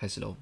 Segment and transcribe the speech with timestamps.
[0.00, 0.36] 开始喽！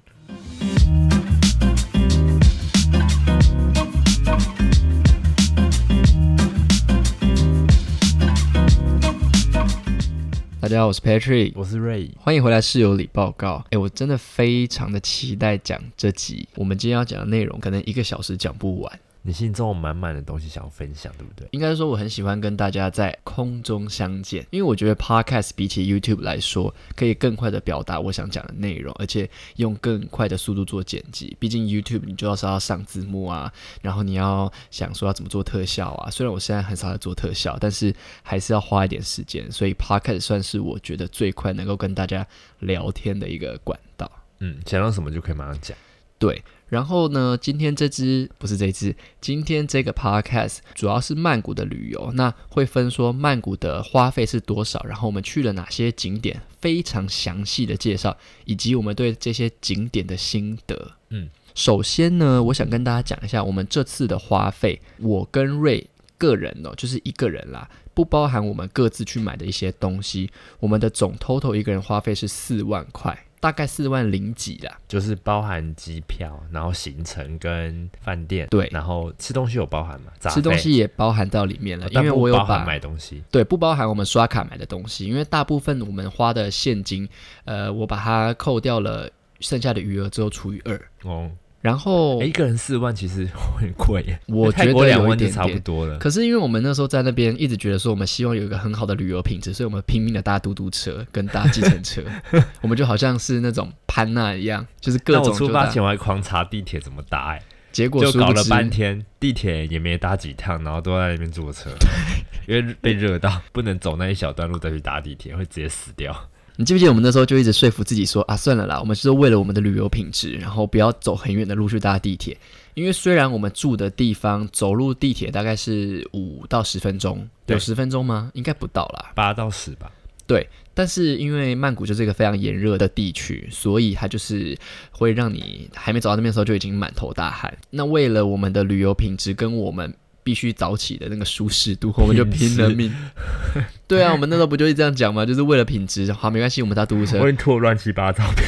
[10.61, 13.65] 大家好，我是 Patrick，我是 Ray，欢迎回来室友里报告。
[13.71, 16.47] 哎，我真的非常的期待讲这集。
[16.53, 18.99] 我们今天要讲的内容，可能一个小时讲不完。
[19.27, 21.45] 你心中有满满的东西想要分享，对不对？
[21.51, 31.35] 应该说我很喜欢跟大家在空中相见，因为我觉得 Podcast 比起 YouTube 来说，可以更快的表达我想讲的内容，而且用更快的速度做剪辑。
[31.41, 33.51] 毕竟 YouTube 你就要是要上字幕啊，
[33.81, 36.09] 然后你要想说要怎么做特效啊。
[36.09, 39.51] 虽然我现在很少在做特效，但是还是要花一点时间。
[39.51, 42.25] 所以 Podcast 算是我觉得最快能够跟大家
[42.59, 44.09] 聊天的一个管道。
[44.39, 45.77] 嗯，想到什么就可以马上讲。
[46.17, 46.43] 对。
[46.69, 60.91] 然后呢，今天这支不是这支，今天这个 podcast 主要是曼谷的旅游，那会分说曼谷的花费是多少，然后我们去了哪些景点，非常详细的介绍，以及我们对这些景点的心得。
[61.07, 73.17] 嗯，首先呢，我想跟大家讲一下我们这次的花费，我跟瑞个人哦，就是一个人啦，不包含我们各自去买的一些东西，我们的总 total 一个人花费是四万块。
[73.47, 80.11] 大概四万零几啦，就是包含机票，然后行程跟饭店，对，然后吃东西有包含吗？
[80.29, 87.07] 吃东西也包含到里面了，因为我有把买东西，对，不包含我们刷卡买的东西，因为大部分我们花的现金，
[87.45, 89.09] 呃，我把它扣掉了，
[89.39, 91.31] 剩下的余额之后除以二，哦。
[91.67, 93.27] 然后一个人四万其实
[93.59, 95.97] 很贵，我觉得两万就差不多了。
[95.97, 102.01] 可是因为我们那时候在那边一直觉得说，我们希望有一个很好的旅游品质，所以我们拼命的搭嘟嘟车跟搭计程车，
[102.61, 105.33] 我们就好像是那种潘娜一样，就是各种。
[105.33, 107.43] 出发前我还狂查地铁怎么搭，哎，
[107.73, 111.69] 结果就搞了半天，地铁也没搭几趟，然后都在那边坐车，
[112.47, 116.29] 因为被热到不能走那一小段路再去搭地铁，会直接死掉。
[116.59, 122.35] 你记不记得我们那时候就一直说服自己说啊，算了啦，我们是为了我们的旅游品质，然后不要走很远的路去搭地铁。
[122.73, 128.31] 因为虽然我们住的地方走路地铁大概是五到十分钟，有十分钟吗？
[128.33, 129.91] 应该不到啦，八到十吧。
[130.25, 134.57] 对，但是因为曼谷就是一个非常炎热的地区，所以它就是
[134.89, 137.55] 会让你还没走到那边的时候就已经满头大汗。
[137.69, 139.93] 那为了我们的旅游品质跟我们。
[140.27, 142.93] 必须早起的那个舒适度，我们就拼了命。
[143.87, 145.25] 对啊，我们那时候不就是这样讲吗？
[145.25, 146.11] 就是为了品质。
[146.11, 147.17] 好，没关系，我们搭嘟嘟车。
[147.17, 148.43] 我拖乱七八糟的，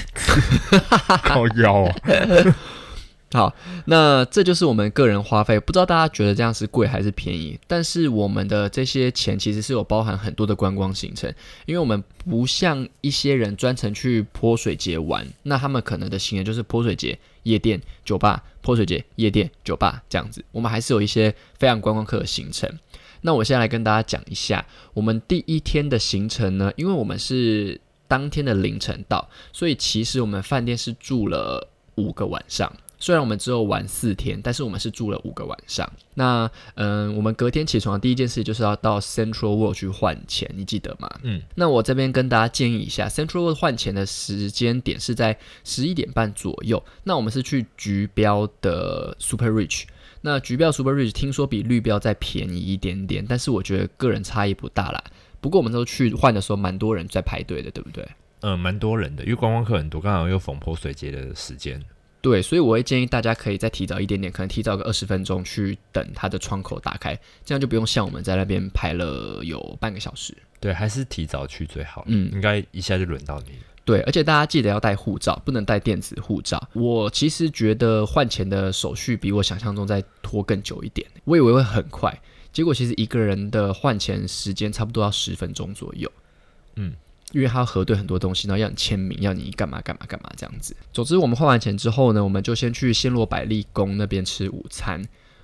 [1.24, 1.96] 靠腰啊。
[3.32, 7.58] 好，那这就是我们个人花费，不知道大家觉得这样是贵还是便宜？
[7.66, 11.34] 但是我们的这些钱其实是有包含很多的观光行程，
[11.66, 20.46] 因为我们不像一些人专程去泼水节玩，那他们可能的行程就是泼水节、夜店、酒吧、泼水节、夜店、酒吧这样子。
[20.52, 22.72] 我们还是有一些非常观光客的行程。
[23.22, 24.63] 那我现在来跟大家讲一下，
[24.94, 32.72] 我们第一天的行程呢，因为我们是当天的凌晨到，所以其实我们饭店是住了五个晚上。
[33.00, 35.90] 虽然我们只有玩四天，但是我们是住了五个晚上。
[36.16, 41.10] 那嗯，我们隔天起床的第一件事就是要到 Central World 去换钱，你记得吗？
[41.24, 41.42] 嗯。
[41.56, 46.84] 那我这边跟大家建议一下，Central World 换钱的时间点是在十一点半左右。
[47.06, 49.86] 那我们是去橘标的 Super Rich。
[50.22, 55.02] 那橘标 Super Rich 听说比绿标再便宜一点点，但是我觉得个人差异不大啦。
[55.40, 58.06] 不过我们都去换的时候，蛮多人在排队的，对不对？
[58.42, 61.81] 嗯，蛮多人的，因为观光客很多，刚好又逢泼水节的时间。
[62.22, 70.35] 对，所以我会建议大家可以再提早一点点，可能提早个二十分钟去等它的窗口打开，这样就不用像我们在那边排了有半个小时。
[70.59, 72.03] 对，还是提早去最好。
[72.07, 73.53] 嗯，应该一下就轮到你。
[73.85, 76.62] 对，而且大家记得要带护照，不能带电子护照。
[76.74, 86.12] 我其实觉得换钱的手续比我想象中再拖更久一点，我以为会很快，结果其实一个人的换钱时间差不多要十分钟左右。
[86.75, 86.94] 嗯。
[87.32, 90.76] 因为他要核对很多东西，然后要你签名，要你干嘛干嘛干嘛这样子。
[90.92, 95.02] 总之，我们换完钱之后呢，我们就先去暹罗百利宫那边吃午餐。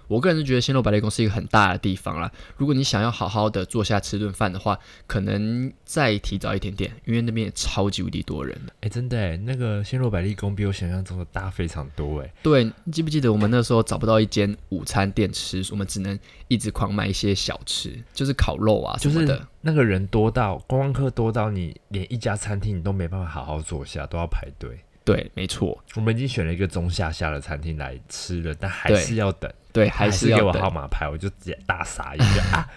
[0.08, 2.32] 我个人是觉得仙罗百利宫是一个很大的地方啦。
[2.58, 4.78] 如果你想要好好的坐下吃顿饭的话，
[5.08, 8.60] 可能再提早一点点，因为那边也超级无敌多人。
[8.82, 12.22] 哎，真的，那个仙罗百利宫比我想象中的大非常多。
[12.22, 16.18] 哎，对，你记不记得我们那时候找不到一间午餐店吃，我们只能
[16.48, 19.48] 一直狂买一些小吃，就是烤肉啊什么的。
[19.62, 24.85] 那个人多到观光客多到你连一家餐厅你都没办法好好坐下，都要排队。
[25.06, 29.50] 对，没错，我们已经选了一个中下下的餐厅来吃了，但还是要等。
[29.72, 32.68] 对，还是给我号码牌，我就直接大傻一下。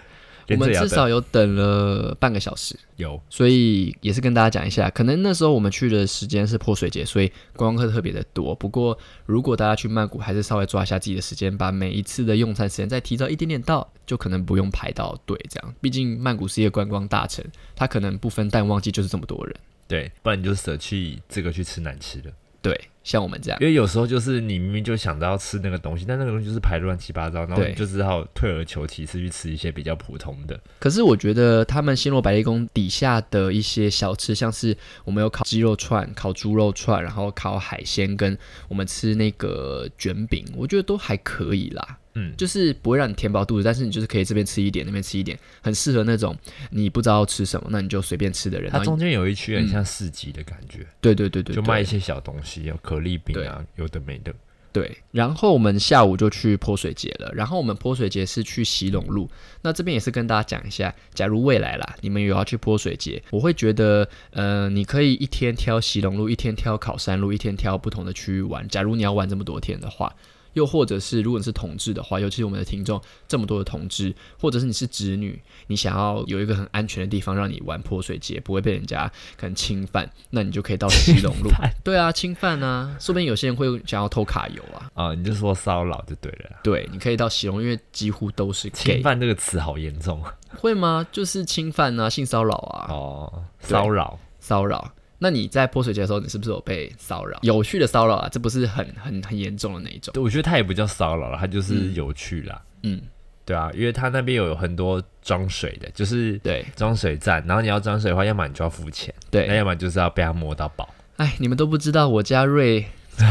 [0.51, 8.55] 我们至少有等了半个小时，有，所以也是跟大家讲一下，可能那时候我们去的时间是泼水节，所以观光客特别的多。
[8.55, 8.97] 不过
[9.27, 15.73] 如果大家去曼谷，还是稍微抓一下自己的时间，把每一次的用餐时间再提早一点点到，就可能不用排到队这样。
[15.81, 17.45] 毕竟曼谷是一个观光大城，
[17.75, 19.55] 它可能不分淡旺季就是这么多人。
[19.89, 22.31] 对，不然你就舍弃这个去吃难吃的。
[22.61, 23.57] 对，像我们这样。
[23.61, 30.59] 因为有时候就是你明明就想着要吃那个东西，但那个东西就是排乱七八糟，然后就只好退而求其次去吃一些比较普通的。
[30.77, 38.37] 可是我觉得他们新罗百丽宫底下的一些小吃，像是我们有烤鸡肉串、烤猪肉串，然后烤海鲜，跟
[38.67, 41.97] 我们吃那个卷饼，我觉得都还可以啦。
[42.19, 46.35] 嗯，就是不会让你填饱肚子，但是你就是可以这边吃一点，那边吃一点，很适合那种
[46.71, 48.69] 你不知道吃什么，那你就随便吃的人。
[48.71, 54.33] 它中间有一区很像市集的感觉，对对对对，就卖一些小东西，有可丽饼啊，有的没的。
[54.71, 57.31] 对，然后我们下午就去泼水节了。
[57.33, 59.27] 然后我们泼水节是去西龙路，
[59.63, 68.67] 那这边也是跟大家讲一下，假如未来啦，你们有要去泼水节，我会觉得，呃，你可以一天挑西龙路，一天挑考山路，一天挑不同的区域玩。
[68.67, 70.15] 假如你要玩这么多天的话。
[70.53, 81.49] 又或者是，如果你是同志的话，尤其是我们的听众这么多的同志，或者是你是直女，你想要有一个很安全的地方让你玩泼水节，不会被人家可能侵犯，那你就可以到西龙路。
[81.83, 84.91] 对啊，侵犯啊，说不定有些人会想要偷卡油啊。
[84.93, 86.59] 啊，你就说骚扰就对了。
[86.63, 90.23] 对，你可以到西龙，因为几乎都是侵犯这个词好严重
[90.57, 91.05] 会吗？
[91.11, 94.19] 就是侵犯啊，性骚扰啊，哦，骚扰。
[94.39, 94.91] 骚扰。
[95.19, 97.37] 那你在泼水节的时候，你是不是有被骚扰？
[97.43, 100.13] 有趣的骚扰啊，这不是很很很严重的那一种。
[100.13, 102.61] 对，我觉得他也不叫骚扰了，他就是有趣啦。
[102.83, 103.01] 嗯，
[103.45, 109.55] 对啊，因为他那边有很多装水的，就是对装水站，然后你要装水的话，要么你就要付钱，对那。
[109.55, 110.87] 要么就是要被他摸到宝。
[111.17, 112.85] 哎，你们都不知道我家瑞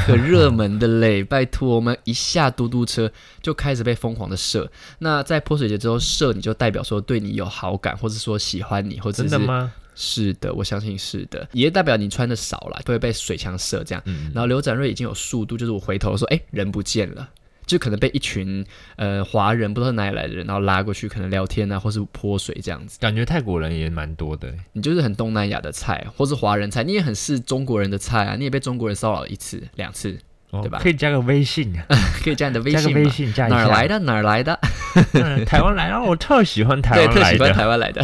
[0.07, 4.71] 可热门的嘞， 拜托，我们一下嘟嘟车就开始被疯狂的射。
[4.99, 9.73] 那在泼水节之后射，你就代表说对你有好感，或者说喜欢你，或者是真的吗？
[10.01, 14.03] 是的，我相信是的，也代表你穿的少了，都会被水枪射这样。
[14.07, 17.29] 嗯，然后刘展瑞已经有速度，就是我回头说，哎，人不见了，
[17.67, 18.65] 就可能被一群
[18.95, 22.97] 呃华人不知道哪里来的人，然后拉过去，可能聊天啊，或是泼水这样子。
[23.01, 24.55] 感觉泰国人也蛮多的。
[24.73, 30.17] 你就是很东南亚的菜，或是华人菜，你也很是中国人的菜啊，你也被中国人骚扰一次、两次，
[30.51, 31.85] 哦对吧可以加个微信啊，
[32.25, 32.99] 可以加你的微加个信吗？
[33.05, 33.57] 微信加一下。
[33.57, 33.99] 哪儿来的？
[34.01, 34.59] 哪儿来的？
[35.13, 35.45] 嗯？
[35.45, 37.37] 台湾来，然后我特喜欢台对，特湾来的。
[37.37, 38.03] 喜欢台湾来的。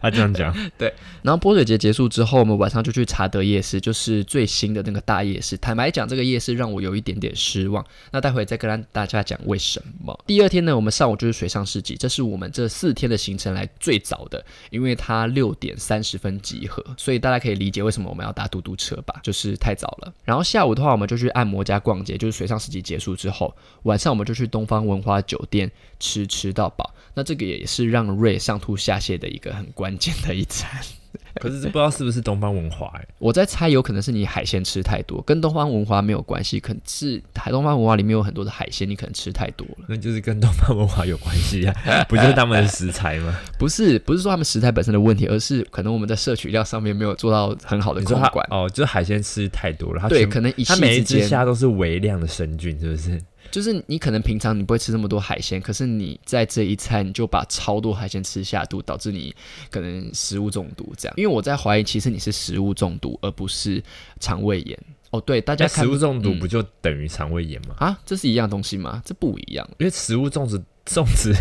[0.00, 0.92] 他 这样讲对，
[1.22, 5.56] 然后泼水节结束之后，我们晚上就去查德夜市，就是最新的那个大夜市。
[5.58, 7.84] 坦白讲，这个夜市让我有一点点失望。
[8.10, 10.18] 那待会再跟大家讲为什么。
[10.26, 20.12] 第二天呢，我们上午就是水上市集，这是我们这四天的行程来最早的，因为它六点三十分集合，所以大家可以理解为什么我们要搭嘟嘟车吧，就是太早了。
[20.24, 23.54] 然后下午的话，我们就去按摩逛街，就是水上市集结束之后，
[23.84, 26.94] 晚上我们就去东方文华酒店吃吃到饱。
[27.14, 30.82] 那这个也是让瑞上吐下泻的一个很关键的一餐。
[31.40, 39.86] 可是不知道是不是东方文化哎、我在猜，有可能是你海鲜吃太多，跟东方文化没有关系，可能是海东方文化里面有很多的海鲜，你可能吃太多了。
[39.88, 41.74] 那就是跟东方文化有关系啊，
[42.08, 43.34] 不就是他们的食材吗？
[43.58, 48.46] 不是，不是说他们食材本身的问题，而是可能我们在摄取量上面没有做到很好的控管。
[48.50, 53.20] 哦，就是海鲜吃太多了，它对，可能一它每一只虾都是微量的生菌，是不是？
[53.54, 59.32] 就是你可能平常你不会吃这么多海鲜，可是你在这一餐你就把超多海鲜吃下肚，导致你
[59.70, 61.14] 可能食物中毒这样。
[61.16, 63.80] 因为我在怀疑，其实你是食物中毒，而不是
[64.18, 64.76] 肠胃炎。
[65.10, 67.76] 哦，对，大家看食物中毒嗯不就等于肠胃炎吗？
[67.78, 69.00] 啊，这是一样东西吗？
[69.04, 69.64] 这不一样。
[69.78, 71.32] 因为食物中毒，种植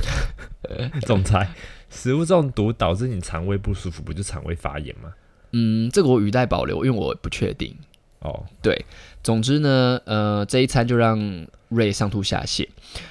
[1.07, 1.51] 总裁，
[1.89, 5.11] 食物中毒导致你肠胃不舒服，不就肠胃发炎吗？
[5.53, 7.75] 嗯，这个我语带保留，因为我不确定。
[8.23, 8.85] 哦，对，
[9.21, 12.67] 总之呢，呃，这一餐就让瑞上吐下泻。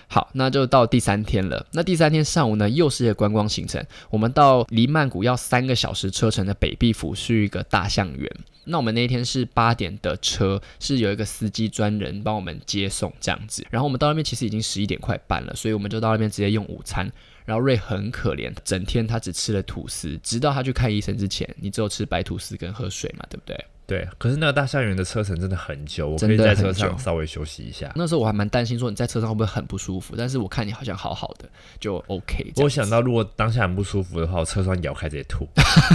[0.09, 1.67] 好，那就到第三天了。
[1.73, 3.85] 那第三天上午呢，又是一个观光行程。
[4.09, 8.31] 我们到离曼谷要三个小时车程的北壁府是一个大象园。
[8.65, 13.67] 那我们那一天是八点的车，是有一个司机专人帮我们接送这样子。
[13.71, 17.11] 然后我们到那边其实已经十一点快半了，所以我们就到那边直接用午餐。
[17.45, 23.67] 然后瑞很可怜，整天他只吃了吐司，直到他去看医生之前，你只有吃白吐司跟喝水嘛，对不对？
[23.87, 27.93] 对，可是那个大象园的车程真的很久，我可以在车上稍微休息一下。
[27.95, 31.49] 那时候我还蛮担心说你在车上会不会很不舒服，但是我看你好像好好的，
[31.79, 32.53] 就 OK。
[32.57, 35.47] 我想到如果当下很不舒服的话，我车窗摇开直接吐。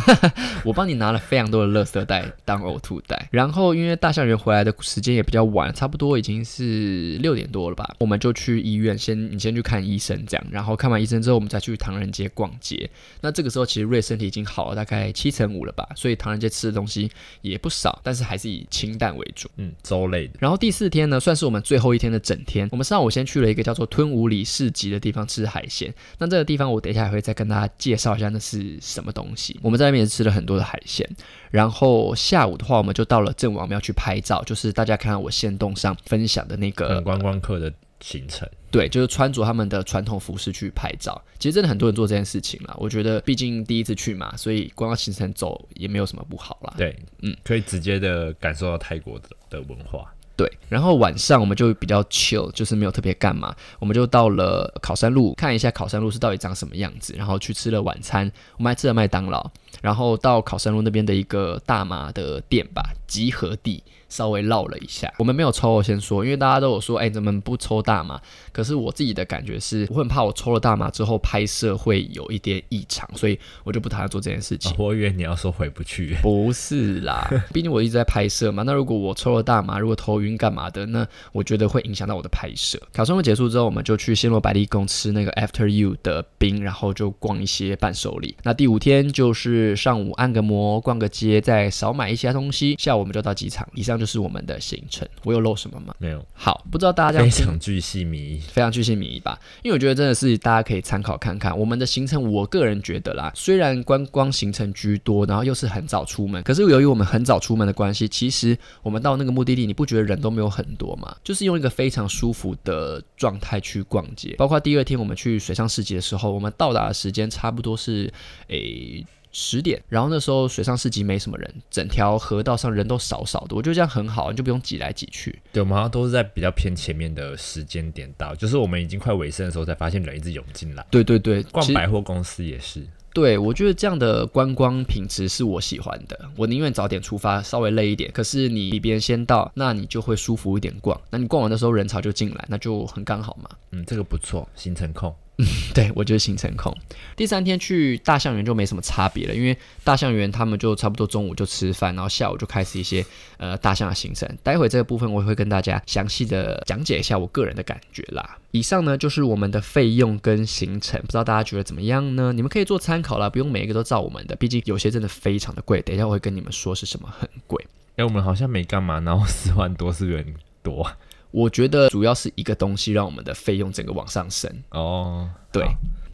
[0.63, 12.89] 我帮你拿了非常多的垃圾袋当呕吐袋，然后因为大象园回来的时间也比较晚，差不多已经是六点多了吧，我们就去医院先你先去看医生这样，然后看完医生之后，我们再去唐人街逛街。
[13.21, 17.09] 那这个时候其实瑞身体已经好了大概七成五了吧，所以唐人街吃的东西
[17.41, 19.49] 也不少，但是还是以清淡为主。
[19.57, 20.33] 嗯，粥类的。
[20.39, 22.67] 然后第四天呢，算是我们最后一天的整天。
[22.71, 25.93] 我们上午先去了一个叫做吞武里市集的地方吃海鲜。
[26.17, 29.59] 那这个地方我等一下也会再跟大家介绍一下那是什么东西。
[29.61, 31.07] 我们在那边也吃了很多的海鲜。
[31.51, 38.47] 然后下午的话，我们就到了郑王庙去拍照，就是大家看到我线动上分享的那个很观光客的行程。
[38.69, 41.19] 对，就是穿着他们的传统服饰去拍照。
[41.39, 42.75] 其实真的很多人做这件事情啦。
[42.77, 46.73] 我觉得毕竟第一次去嘛，所以观光行程走也没有什么不好啦。
[46.77, 50.13] 对，嗯嗯，可以直接的感受到泰国的的文化。
[50.35, 59.49] 对，然后晚上我们就比较 chill，就是没有特别干嘛，我们就到了考山路看一下考山路是到底长什么样子，然后去吃了晚餐，我们还吃了麦当劳，
[59.81, 63.81] 然后到考山路那边的一个大麻的店吧，集合地。
[64.09, 68.19] 稍微绕了一下，我们没有抽，我先说，因为大家都有说，哎，怎么不抽大麻？
[68.51, 74.73] 可是我自己的感觉是，我很怕我抽了大麻之后拍摄会有一点异常，所以我就不打算做这件事情。
[74.77, 78.63] 我以为你要说回不去，不是啦， 毕竟我一直在拍摄嘛。
[78.63, 82.79] 那如果我抽了大麻，如果头晕干嘛的，那我觉得会影响到我的拍摄。
[82.93, 88.35] 考生会结束之后，我们就去暹罗百丽宫吃那个 After You 的冰，然后就逛一些伴手礼。
[88.43, 93.67] 那第五天就是上午按个摩，逛个街，再少买一些东西，下午我们就到机场。
[93.73, 93.96] 以上。
[93.97, 95.93] 就是我们的行程，我有漏什么吗？
[95.97, 96.25] 没有。
[96.33, 99.39] 好，不知道大家非常巨细靡遗，非常巨细靡遗吧？
[99.63, 102.31] 因为我觉得真的是大家可以参考看看我们的行程。
[102.31, 111.15] 我个人觉得啦，虽然观光行程居多，然后又是很早出门，可是由于我们很早出门的关系，其实我们到那个目的地，你不觉得人都没有很多吗？
[111.23, 114.35] 就是用一个非常舒服的状态去逛街。
[114.37, 118.11] 包括第二天我们去水上市集的时候，我们到达的时间差不多是
[118.47, 119.05] 诶。
[119.39, 125.39] 十点，然后那时候水上市集没什么人，整条河道上人都少少的，我觉得这样很好，你就不用挤来挤去。
[125.53, 130.83] 对，我们好像都是在比较偏前面的时间点到，就是我们已经快尾声的时候才发现人一直涌进来。
[130.89, 132.83] 对对对，逛百货公司也是。
[133.13, 136.19] 对，我觉得这样的观光品质是我喜欢的。
[136.35, 140.99] 我宁愿早点出发，稍微累一点，可是你比别人先到，那你就会舒服一点逛。
[141.11, 143.49] 那你逛完的时候人潮就进来，那就很刚好嘛。
[143.71, 145.15] 嗯，这个不错，行程控。
[145.39, 146.75] 嗯 对，我就是行程控。
[147.15, 153.05] 第三天去大象园就没什么差别了，因为大象园他们就差不多中午就吃饭，然后下午就开始一些
[153.37, 154.27] 呃大象的行程。
[154.41, 158.37] 待会这个部分我也会跟大家详细的讲解一下我个人的感觉啦。
[158.49, 162.33] 以上呢就是我们的费用跟行程，不知道大家觉得怎么样呢？
[162.33, 165.79] 你们可以做参考啦，不用每一个都照我们的，毕竟有些真的非常的贵。
[165.83, 167.63] 等一下我会跟你们说是什么很贵。
[167.97, 170.89] 哎，我们好像没干嘛，然后四万多是有点多。
[171.37, 175.63] 我觉得主要是一个东西让我们的费用整个往上升哦，对。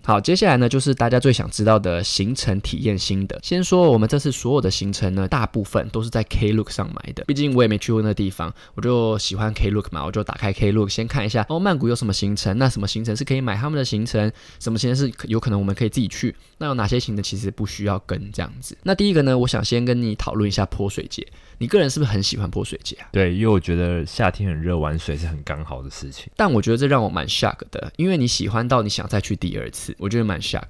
[0.05, 3.39] 好，接下来呢就是大家最想知道的行程体验心得。
[3.41, 18.77] 先说我们这次所有的行程呢，大部分都是在 Klook 上买的，毕竟我也没去过那地方，我就喜欢 Klook 嘛，我就打开 Klook 先看一下哦，曼谷有什么行程，那什么行程是可以买他们的行程，什么行程是有可能我们可以自己去，那有哪些行程其实不需要跟这样子。
[18.83, 21.25] 那第一个呢，我想先跟你讨论一下泼水节。
[21.63, 23.07] 你个人是不是很喜欢泼水节啊？
[23.13, 26.29] 对，因为我觉得夏天很热，玩水是很刚好的事情。
[26.35, 30.63] 但我觉得这让我蛮 shock 的，因为你喜欢到你想再去第二次，我觉得蛮 shock。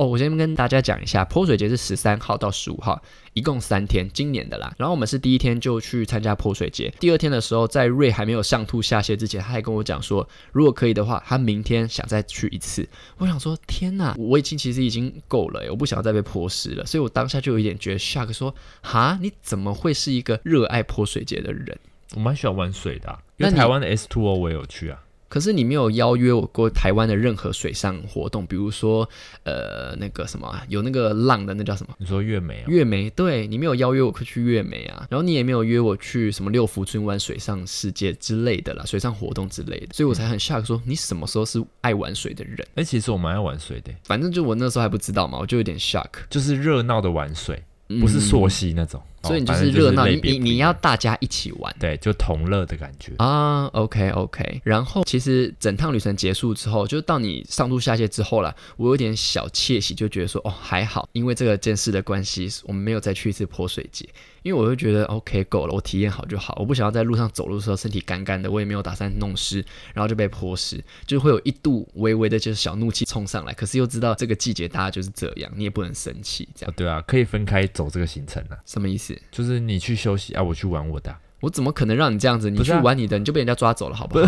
[0.00, 3.02] 哦，我先跟大家讲一下，泼水节是十三号到十五号，
[3.34, 4.72] 一共三天，今年的啦。
[4.78, 12.88] 然后我们是第一天就去参加泼水节，第二天的时候，在瑞还没有上吐下泻之前，他还跟我讲说，如果可以的话，他明天想再去一次。
[13.18, 16.86] 我想说，天哪，我已经其实已经够了，我不想要再被泼湿了。
[16.86, 21.78] 所以我当下就有一点觉得 shock，说，哈，你怎么会是一个热爱泼水节的人？
[22.14, 24.98] 我蛮喜欢玩水的，因为台湾的 S Two O 我也有去啊。
[25.30, 29.08] 可是你没有邀约我过台湾的任何水上活动，比如说，
[29.44, 31.94] 呃，那个什么，有那个浪的那叫什么？
[31.98, 32.64] 你说月美啊？
[32.66, 42.66] 月美，对你没有邀约我去月美啊，然后你也没有约我去什么六福村湾水上世界之类的啦，水上活动之类的，所以我才很 shock 说你什么时候是爱玩水的人？
[42.74, 47.62] 哎，其实我蛮爱玩水的，反正就我那时候还不知道嘛，我就有点 shock，就是热闹的玩水。
[48.00, 53.66] 不是溯溪那种，所以你就是热闹，你你你要大家一起玩，对，就同乐的感觉啊。
[53.66, 64.08] OK OK，然后其实整趟旅程结束之后，就到你上吐下泻之后了，我有点小窃喜，就觉得说哦还好，因为这个件事的关系，我们没有再去一次泼水节。
[64.42, 69.62] 因为我会觉得 OK 够了，我体验好就好，我不想要在路上走路的时候身体干干的，我也没有打算弄湿，
[69.92, 78.56] 然后就被泼湿，就是会有一度微微的就是小怒气冲上来，可是又知道这个季节大家就是这样，你也不能生气，这样对啊，可以分开走这个行程啊？
[78.64, 79.09] 什么意思？
[79.30, 82.50] 就是你去休息啊，我去玩我的，我怎么可能让你这样子？
[82.50, 84.26] 你去玩你的，你就被人家抓走了，好不好？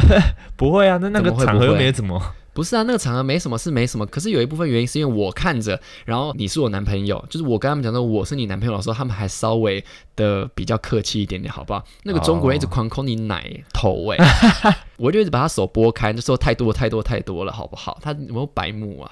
[0.56, 2.20] 不 会啊，那那个场合又没怎么。
[2.54, 9.82] 不是啊，那个场合没什么是没什么，可是有一部分原因是因为我看着，然后你是我男朋友，就是我跟他们讲说我是你男朋友的时候，他们还稍微
[10.14, 11.82] 的比较客气一点点，好不好？
[12.02, 14.18] 那个中国人一直狂抠你奶头哎，
[14.98, 17.98] 我就一直把他手拨开，就说太多太多太多了，好不好？
[18.02, 19.10] 他有没有白目啊？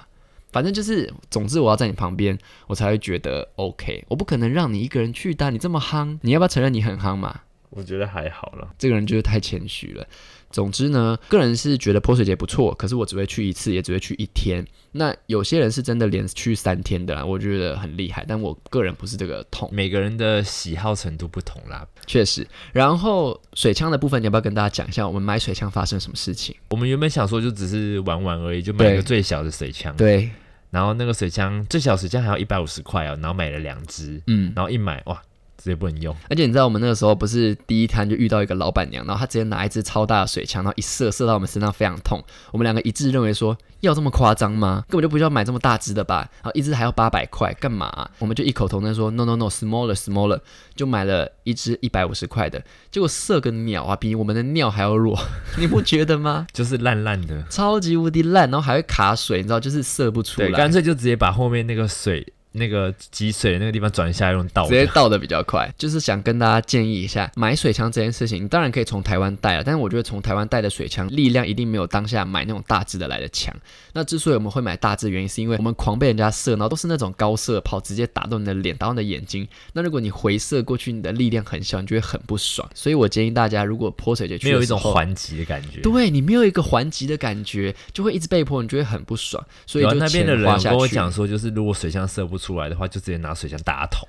[0.52, 4.04] 反正就是，总之我要在你旁边，我才会觉得 OK。
[4.09, 7.42] 我不可能让你一个人去的，你这么夯，你要不要承认你很夯嘛？
[7.71, 10.04] 我觉得还好了，这个人就是太谦虚了。
[10.50, 14.64] 总之呢，个人是觉得泼水节不错，可是我只会去一次，也只会去一天。
[14.92, 18.25] 那有些人是真的连去三天的啦，我觉得很厉害。
[18.26, 22.47] 但我个人不是这个痛，每个人的喜好程度不同啦，确实。
[22.73, 26.57] 然后水枪的部分，你要不要跟大家讲一下，我们买水枪发生什么事情？
[26.71, 29.97] 我们原本想说就只是玩玩而已，就买一个最小的水枪。
[29.97, 30.28] 对。
[30.71, 35.21] 然后那个水枪最小水枪还要一百五十块哦，然后买了两支，嗯，然后一买哇。
[35.62, 36.17] 直接不能用。
[36.31, 42.23] 而且你知道我们那个时候不是第一摊就遇到一个老板娘，然后她直接拿一支超大的水枪，然后一射射到我们身上非常痛。
[42.50, 44.85] 我们两个一致认为说要这么夸张吗？
[44.88, 46.29] 根本就不需要买这么大支的吧？
[46.43, 50.40] 然后一支还要八百块，干嘛、我们就异口同声说 no no no smaller smaller，
[50.75, 55.19] 就买了一支一百五十块的，结果射个鸟啊，比我们的尿还要弱，
[55.59, 56.47] 你不觉得吗？
[56.52, 60.71] 就是烂烂的，超级无敌烂，然后还会卡水，你知道，就是射不出对，来干。
[60.71, 64.66] 脆就直接把后面那个水那个积水的那个地方转下来用倒。
[64.66, 73.54] 直接倒的比较快， 就是想跟大家建议一下，买水枪这件事情，你当然可以从台湾带了，但是我觉得从台湾带的水枪力量一定没有当下买那种大支的来的强。
[73.92, 79.47] 那之所以我们会买大支，原因是因为我们狂被人家射，然后都是那种高射炮，直接打到你的脸，打到你的眼睛。
[79.73, 82.69] 那如果你回射过去，你的力量很小，你就会很不爽。
[82.75, 85.80] 所以我建议大家，如果泼水节去没有一种还击的感觉。
[85.80, 89.45] 对你没有一个还击的感觉，就会一直被泼，你就会很不爽。
[89.66, 94.09] 所以就那边的人跟我讲说，就是如果水枪射不出来的话，就直接拿水枪打他头。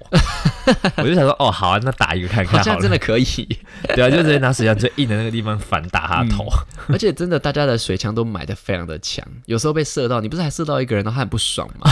[0.97, 3.25] 我就想说，哦，好啊，那打一个看看好像真的可以。
[3.95, 6.47] 对啊，就直接拿水枪最硬的那个地方反打他的头。
[6.87, 11.91] 而且真的，大家的水枪都买的非常的强，有时候被射到，你不是还射到一个人，然后他很不爽吗？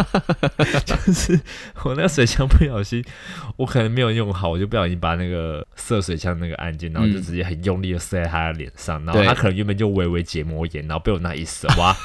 [0.84, 1.40] 就是
[1.84, 3.04] 我那个水枪不小心，
[3.56, 11.96] 我可能没有用好，我就不小心把那个射水枪那个按键，然后就嗯直接很用力的射在他的脸上，然后他可能原本就微微结膜炎，然后被我那一射，哇，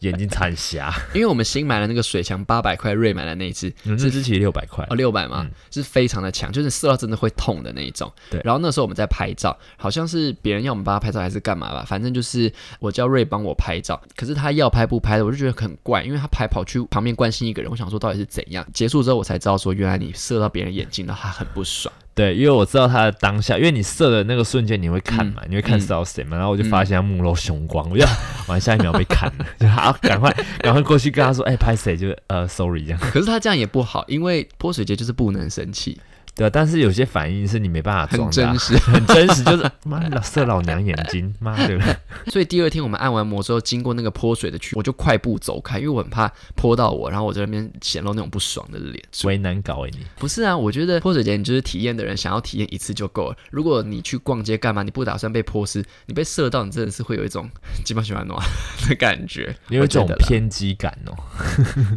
[0.00, 0.94] 眼睛差点瞎。
[1.14, 8.12] 因为我们新买的那个水枪八百块，瑞买的那一只嗯这只其实六百块哦，六百嘛，嗯是非常的强，就是射到真的会痛的那一种。
[8.30, 18.66] 对然后那时候我们在拍照，好像是别人要我们帮他拍照还是干嘛吧，反正就是我叫瑞帮我拍照，可是他要拍不拍的，我就觉得很怪，因为他拍跑去旁边关心一个人，我想说到底是怎样。
[18.72, 21.92] 结束之后我才知道说，原来你射到别人眼睛了，他很不爽。
[22.16, 28.04] 对，因为我知道他的当下，因为你射的那个瞬间你会看嘛，嗯你会看是到谁嘛，然后我就发现他目露凶光，我就
[28.48, 31.94] 完下一秒被砍了， 就好赶快 赶快过去跟他说，哎、拍谁？
[31.94, 32.98] 就呃，sorry 这样。
[32.98, 36.00] 可是他这样也不好，因为泼水节就是不能生气，
[36.36, 38.76] 对啊，但是有些反应是你没办法很装的啊、真实。
[38.84, 49.02] 很真实，就是妈老射老娘眼睛， 妈的， 所以第二天我们按完摩之后，经过那个泼水的区，我就快步走开，因为我很怕泼到我，然后我在那边显露那种不爽的脸。
[49.24, 50.00] 为难搞哎你。
[50.18, 53.36] 不是啊，我觉得泼水节你就是体验的人，想要体验一次就够了。
[53.50, 57.48] 如果你去逛街干嘛，你不打算被泼湿，你被射到，你真的是会有一种
[57.82, 58.38] 基本喜欢暖
[58.86, 61.16] 的感觉，你有一种偏激感哦。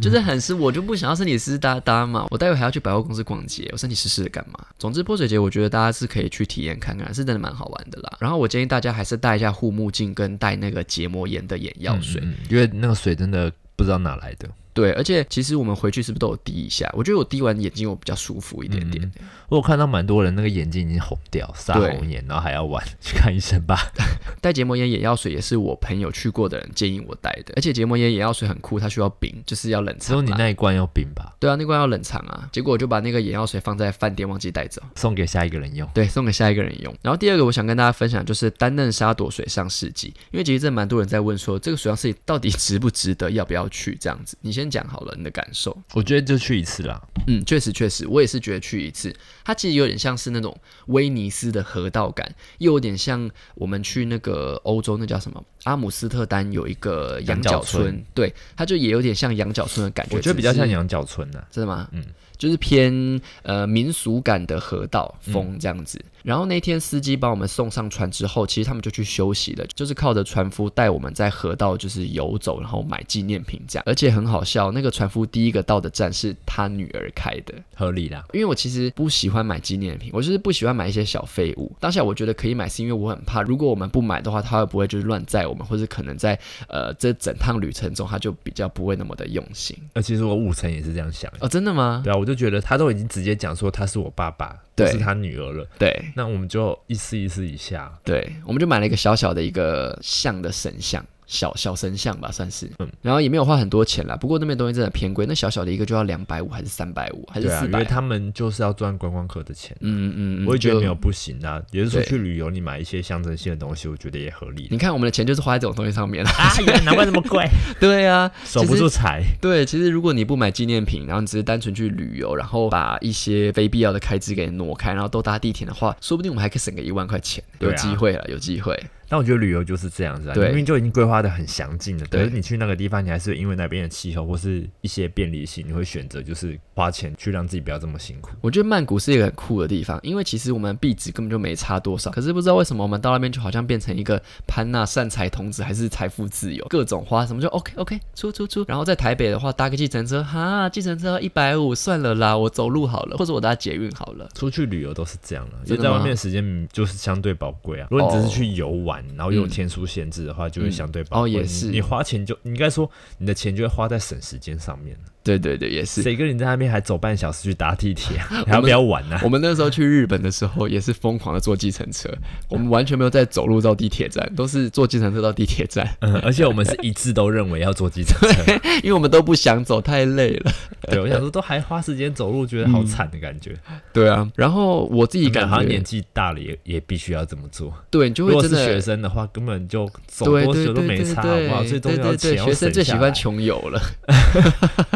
[0.00, 2.26] 就是很湿，我就不想要身体湿湿哒哒嘛。
[2.30, 4.64] 我待会还要去百货公司逛街，我身体湿湿的干嘛？
[4.78, 8.16] 总之泼水节，我觉得大家是可以去体验看看，是真的蛮好玩的啦。
[8.18, 12.20] 然后我建议大家还是戴一下护目镜跟戴那个结膜炎的眼药水。
[12.24, 14.48] 嗯，嗯因为那个水真的不知道哪来的。
[14.72, 16.88] 对，而且其实我们回去是不是都有滴一下？
[16.94, 19.10] 我觉得我滴完眼睛我比较舒服一点点。
[19.48, 23.92] 我有看到蛮多人那个眼睛已经红掉，撒红眼，然后还要玩，去看医生吧。
[24.40, 30.22] 带结膜炎眼药水也是我朋友去过的人建议我带的，而且结膜炎眼药水很酷，它需要冰，就是要冷只有。
[30.22, 32.48] 你那一罐要冰吧，对啊，那罐要冷藏啊。
[32.52, 35.88] 结果我就把那个眼药水放在饭店忘记带走，送给下一个人用。
[35.94, 36.94] 对，送给下一个人用。
[37.02, 44.36] 然后第二个我想跟大家分享就是丹嫩沙朵水上市集，因为其实这蛮多人在问说这个水上市集到底 值不值得，要不要去这样子。
[44.42, 45.76] 你先讲好了你的感受。
[45.94, 47.00] 我觉得就去一次啦。
[47.26, 61.88] 嗯，确实确实，我也是觉得去一次，它其实有点像是那种威尼斯的河道感，又有点像我们去那个欧洲那叫什么阿姆斯特丹有一个羊角村，对，它就也有点像羊角村的感觉，我觉得比较像羊角村呢、真的吗？
[61.92, 62.02] 嗯，
[62.38, 66.02] 就是偏呃民俗感的河道风这样子。
[66.22, 73.84] 然后那天司机把我们送上船之后，其实他们就去休息了，就是靠着船夫带我们在河道就是游走，然后买纪念品这样。
[73.86, 77.54] 而且很好笑，那个船夫第一个到的站是他女儿开的。
[77.74, 78.24] 合理啦。
[78.32, 81.74] 因为我其实不喜欢买纪念品，我就是不喜欢买一些小废物。
[81.80, 89.76] 当下我觉得可以买，是因为我很怕，如果我们不买的话，他会不会就是乱载我们，或者可能在呃这整趟旅程中，他就比较不会那么的用心。
[89.94, 91.38] 呃，其实我五成也是这样想的。
[91.40, 92.02] 哦，真的吗？
[92.04, 97.92] 对啊，我就觉得他都已经直接讲说他是我爸爸，对这是他女儿了，对那我们就意思意思一下。
[98.04, 101.04] 对，我们就买了一个小小的一个像的神像。
[101.30, 104.16] 小小神像吧，算是，嗯然后也没有花很多钱啦。
[104.16, 109.76] 不过那边东西真的偏贵，那小小的一个就要两百五，还是三百五，还是四百、因为他们就是要赚观光客的钱。
[109.80, 114.66] 嗯嗯嗯，我也觉得没有不行啊，也是出去旅游，你买一些象征性的东西，我觉得也合理。
[114.72, 116.30] 你看我们的钱就是花在这种东西上面了。
[116.36, 117.46] 啊，原来难怪那么贵，
[117.78, 119.22] 对啊，守不住财。
[119.40, 128.76] 对，其实如果你不买纪念品，然后你只是单纯去旅游，然后把一些非必要的开支给挪开，然后都搭地铁的话，说不定我们还可以省个一万块钱，有机会了，有机会。
[129.10, 138.30] 但我觉得旅游就是这样子啊，对明明就已经规划的很详尽了，可是你去那个地方，你还是因为那边的气候或是一些便利性，你会选择就是花钱去让自己不要这么辛苦。
[138.40, 148.64] 我觉得曼谷是一个很酷的地方，因为其实我们币值根本就没差多少，可是不知道为什么我们到那边就好像变成一个潘娜善财童子，还是财富自由，各种花什么就 OK OK 出出出。
[148.68, 154.28] 然后在台北的话，搭个计程车，哈，计程车一百五，算了啦，我走路好了，或者我搭捷运好了。
[154.34, 157.88] 出去旅游都是这样的吗就在外面的时间就是相对宝贵啊。
[157.90, 161.30] 如果你只是哦去游玩，然后又有嗯天数限制的话，就会嗯相对宝贵。
[161.30, 165.04] 你哦也是你花钱就你应该说你的钱就会花在省时间上面了。
[165.22, 166.02] 对对对，也是。
[166.02, 172.08] 谁跟你在那边还走半小时去搭地铁 还要不要玩呢、我们那时候去日本的时候，也是疯狂的坐计程车，
[172.48, 178.52] 我们完全没有在走路到地铁站，都是坐计程车到地铁站，嗯，而且我们是一致都认为要坐计程车。
[178.82, 180.52] 因为我们都不想走，太累了。
[180.88, 183.54] 对，我想说都还花时间走路，觉得好惨的感觉。
[183.92, 187.72] 对啊，然后我自己感感觉，好像年纪大了也也必须要这么做。
[187.90, 191.62] 对，你就如果是会真的学生的话，根本就走对多久都没差，好对不好？
[191.64, 193.80] 最重要的对对对，钱要学生最喜欢穷游了。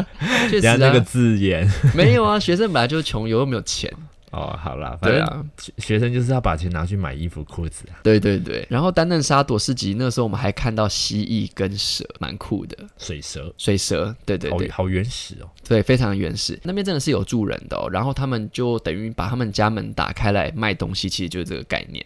[0.50, 3.92] 确实那个啊，字眼 没有啊，学生本来就是穷游，又没有钱。
[4.30, 8.66] 哦，好啦，反正对啊，学学生就是要把钱拿去买衣服裤子啊，对对对。
[8.68, 12.76] 然后丹嫩沙朵市集那时候我们还看到蜥蜴跟蛇，蛮酷的。
[12.98, 15.46] 水蛇，水蛇，对对对好好原始哦。
[15.68, 16.58] 对，非常原始。
[16.64, 17.88] 那边真的是有住人的哦。
[17.92, 22.04] 然后他们就等于把他们家门打开来卖东西，其实就是这个概念。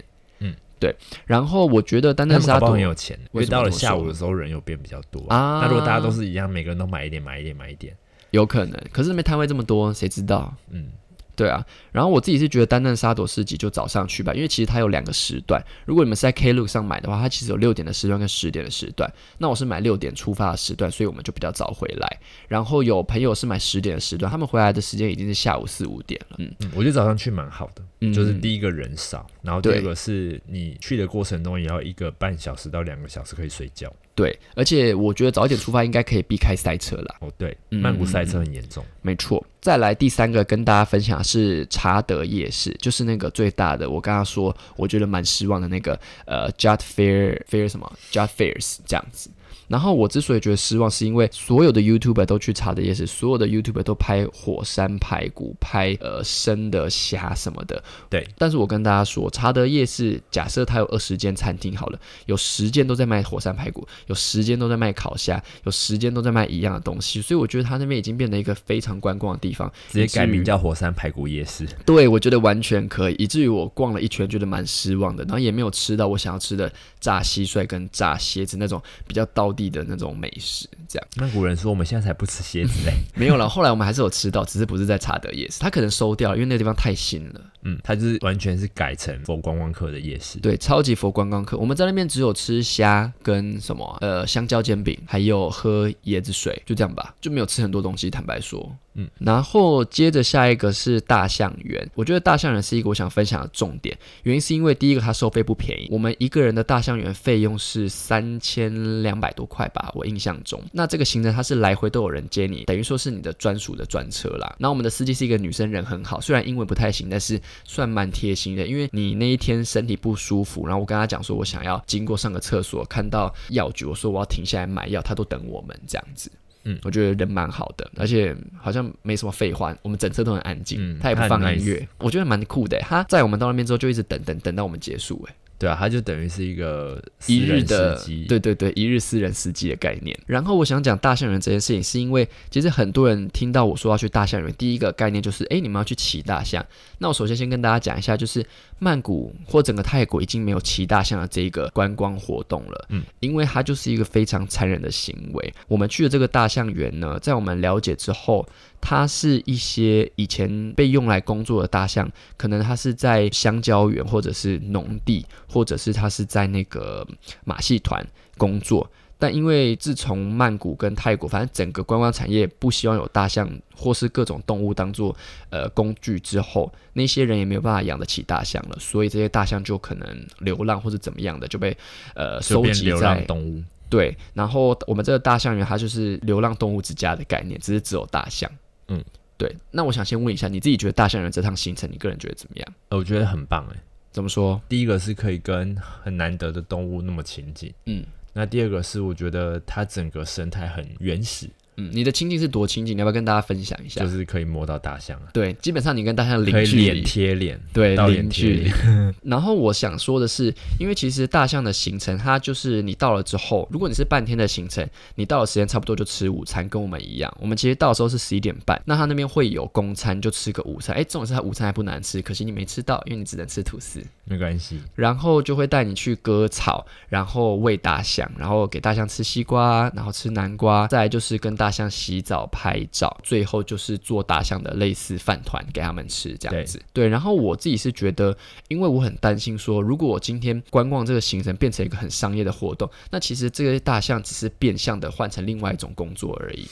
[0.78, 0.96] 嗯，对。
[1.26, 7.96] 然后我觉得丹他们搞不好嫩沙朵很有钱，因为到了下午的时候人又变比较多啊那如果大家都是一样，每个人都买一点，买一点，买一点，
[8.30, 10.54] 有可能，可是那边摊位这么多，谁知道？
[10.70, 10.88] 嗯，
[11.34, 15.62] 对啊，然后我自己是觉得丹丹沙朵市集就早上去吧，因为其实它有两个时段。
[15.86, 19.08] 如果你们是在 Klook 上买的话，它其实有六点的时段跟十点的时段。
[19.38, 22.18] 那我是买六点出发的时段，所以我们就比较早回来。
[22.48, 26.36] 然后有朋友是买十点的时段，他们回来的时间已经是下午四五点了。
[26.40, 33.92] 嗯，嗯，我觉得早上去蛮好的，嗯就是第一个人少，然后第二个是你去的过程中也要一个半小时到两个小时可以睡觉。
[34.14, 37.16] 对，而且我觉得早一点出发应该可以避开塞车啦。
[37.20, 38.84] 哦，对，嗯曼谷塞车很严重。
[39.00, 49.30] 没错，再来第三个跟大家分享是查德夜市，就是那个最大的，我刚刚说我觉得蛮失望的那个呃 Jut Fair Fair 什么 Jut Fairs 这样子。
[49.68, 57.82] 然后我之所以觉得失望，是因为所有的 YouTuber 都去查德夜市，所有的 YouTuber 都拍火山排骨、拍呃生的虾什么的。
[58.08, 71.66] 对，但是我跟大家说，查德夜市假设它有二十间餐厅好了，有十间都在卖火山排骨，有十间都在卖烤虾，有十间都在卖一样的东西，所以我觉得它那边已经变成一个非常观光的地方，直接改名叫火山排骨夜市。
[71.84, 80.68] 对，我觉得完全可以，以至于我逛了一圈，觉得蛮失望的，然后也没有吃到我想要吃的炸蟋蟀跟炸蝎子那种比较道地的那种美食。
[80.88, 82.92] 这样那古人说我们现在才不吃蝎子嘞。
[83.14, 87.40] 没有了，后来我们还是有吃到，只是不是在查德夜市，它可能收掉了，因为那个地方太新了。
[87.62, 90.40] 嗯，它就是完全是改成佛观光客的夜市。
[90.40, 98.08] 对，超级佛观光客，我们在那边只有吃虾跟什么啊呃香蕉煎饼，还有喝椰子水，就这样吧，就没有吃很多东西。
[98.10, 110.60] 坦白说，嗯，然后接着下一个是大象园，我觉得大象园是一个我想分享的重点，原因是因为第一个它收费不便宜，我们一个人的大象园费用是三千两百多块吧，我印象中。
[110.72, 114.56] 那这个行程它是来回都有人接你，等于说是你的专属的专车啦。
[114.58, 118.66] 然后我们的司机是一个女生，人很好，虽然英文不太行，但是算蛮贴心的。
[118.66, 126.28] 因为你那一天身体不舒服，然后我跟他讲说我想要经过上个厕所，看到药局，我说我要停下来买药，他都等我们这样子。
[126.64, 132.78] 嗯我觉得人蛮好的，而且好像没什么废话，我们整车都很安静，嗯他也不放音乐，我觉得蛮酷的。
[132.80, 138.00] 他在我们到那边之后就一直等等等到我们结束，哎，对啊，它就等于是一个一日的。
[138.28, 140.16] 对对对，一日私人司机的概念。
[140.26, 146.64] 然后我想讲大象园这件事情，是因为其实很多人听到我说要去大象园，第一个概念就是，哎，你们要去骑大象。
[146.98, 148.44] 那我首先先跟大家讲一下，就是
[148.78, 155.54] 曼谷或整个泰国已经没有骑大象的这一个观光活动了，嗯，因为它就是一个非常残忍的行为。
[155.66, 158.46] 我们去的这个大象园呢，在我们了解之后，
[158.80, 167.06] 它是一些以前被用来工作的大象，可能它是在香蕉园或者是农地，或者是它是在那个
[167.44, 168.90] 马戏团工作。
[169.20, 175.14] 但因为自从曼谷跟泰国，反正整个观光产业不希望有大象或是各种动物当做
[175.50, 180.06] 呃工具之后，那些人也没有办法养得起大象了，所以这些大象就可能
[180.38, 181.76] 流浪或者怎么样的就被
[182.14, 183.60] 呃收集在动物。
[183.90, 188.48] 对，然后我们这个大象园它就是流浪动物之家的概念，只是只有大象。
[188.88, 189.02] 嗯，
[189.36, 189.56] 对。
[189.70, 192.74] 那我想先问一下，你自己觉得大象人这趟行程，你个人觉得怎么样？
[192.88, 193.76] 呃我觉得很棒哎。
[194.10, 194.60] 怎么说？
[194.68, 202.96] 第一个是可以跟很难得的动物那么亲近，嗯，那第二个是我觉得它整个生态很原始，嗯，你的亲近是多亲近？
[202.96, 204.00] 你要不要跟大家分享一下？
[204.00, 209.14] 就是可以摸到大象啊，对，基本上你跟大象脸零距离，贴脸，对，到零距脸贴离脸。
[209.22, 217.32] 然后我想说的是，因为其实大象的行程，它就是你到了之后，如果你是半天的行程，你到了时间差不多就吃午餐，跟我们一样。
[217.40, 220.96] 我们其实到的时候是十一点半，那他那边会有公餐，就吃个午餐。
[220.96, 224.02] 哎，重点是他午餐还不难吃，可惜你没吃到，因为你只能吃吐司。
[224.24, 236.82] 没关系，然后就会带你去割草，然后喂大象，然后给大象吃西瓜，然后吃南瓜，再来就是跟大象洗澡、拍照，最后就是做大象的类似饭团给他们吃，这样子。
[236.92, 238.36] 对，然后我自己是觉得，
[238.68, 246.66] 因为我很担心说，如果我今天观光这个行程变成一个很商业的活动，那其实这些大象只是变相的换成另外一种工作而已。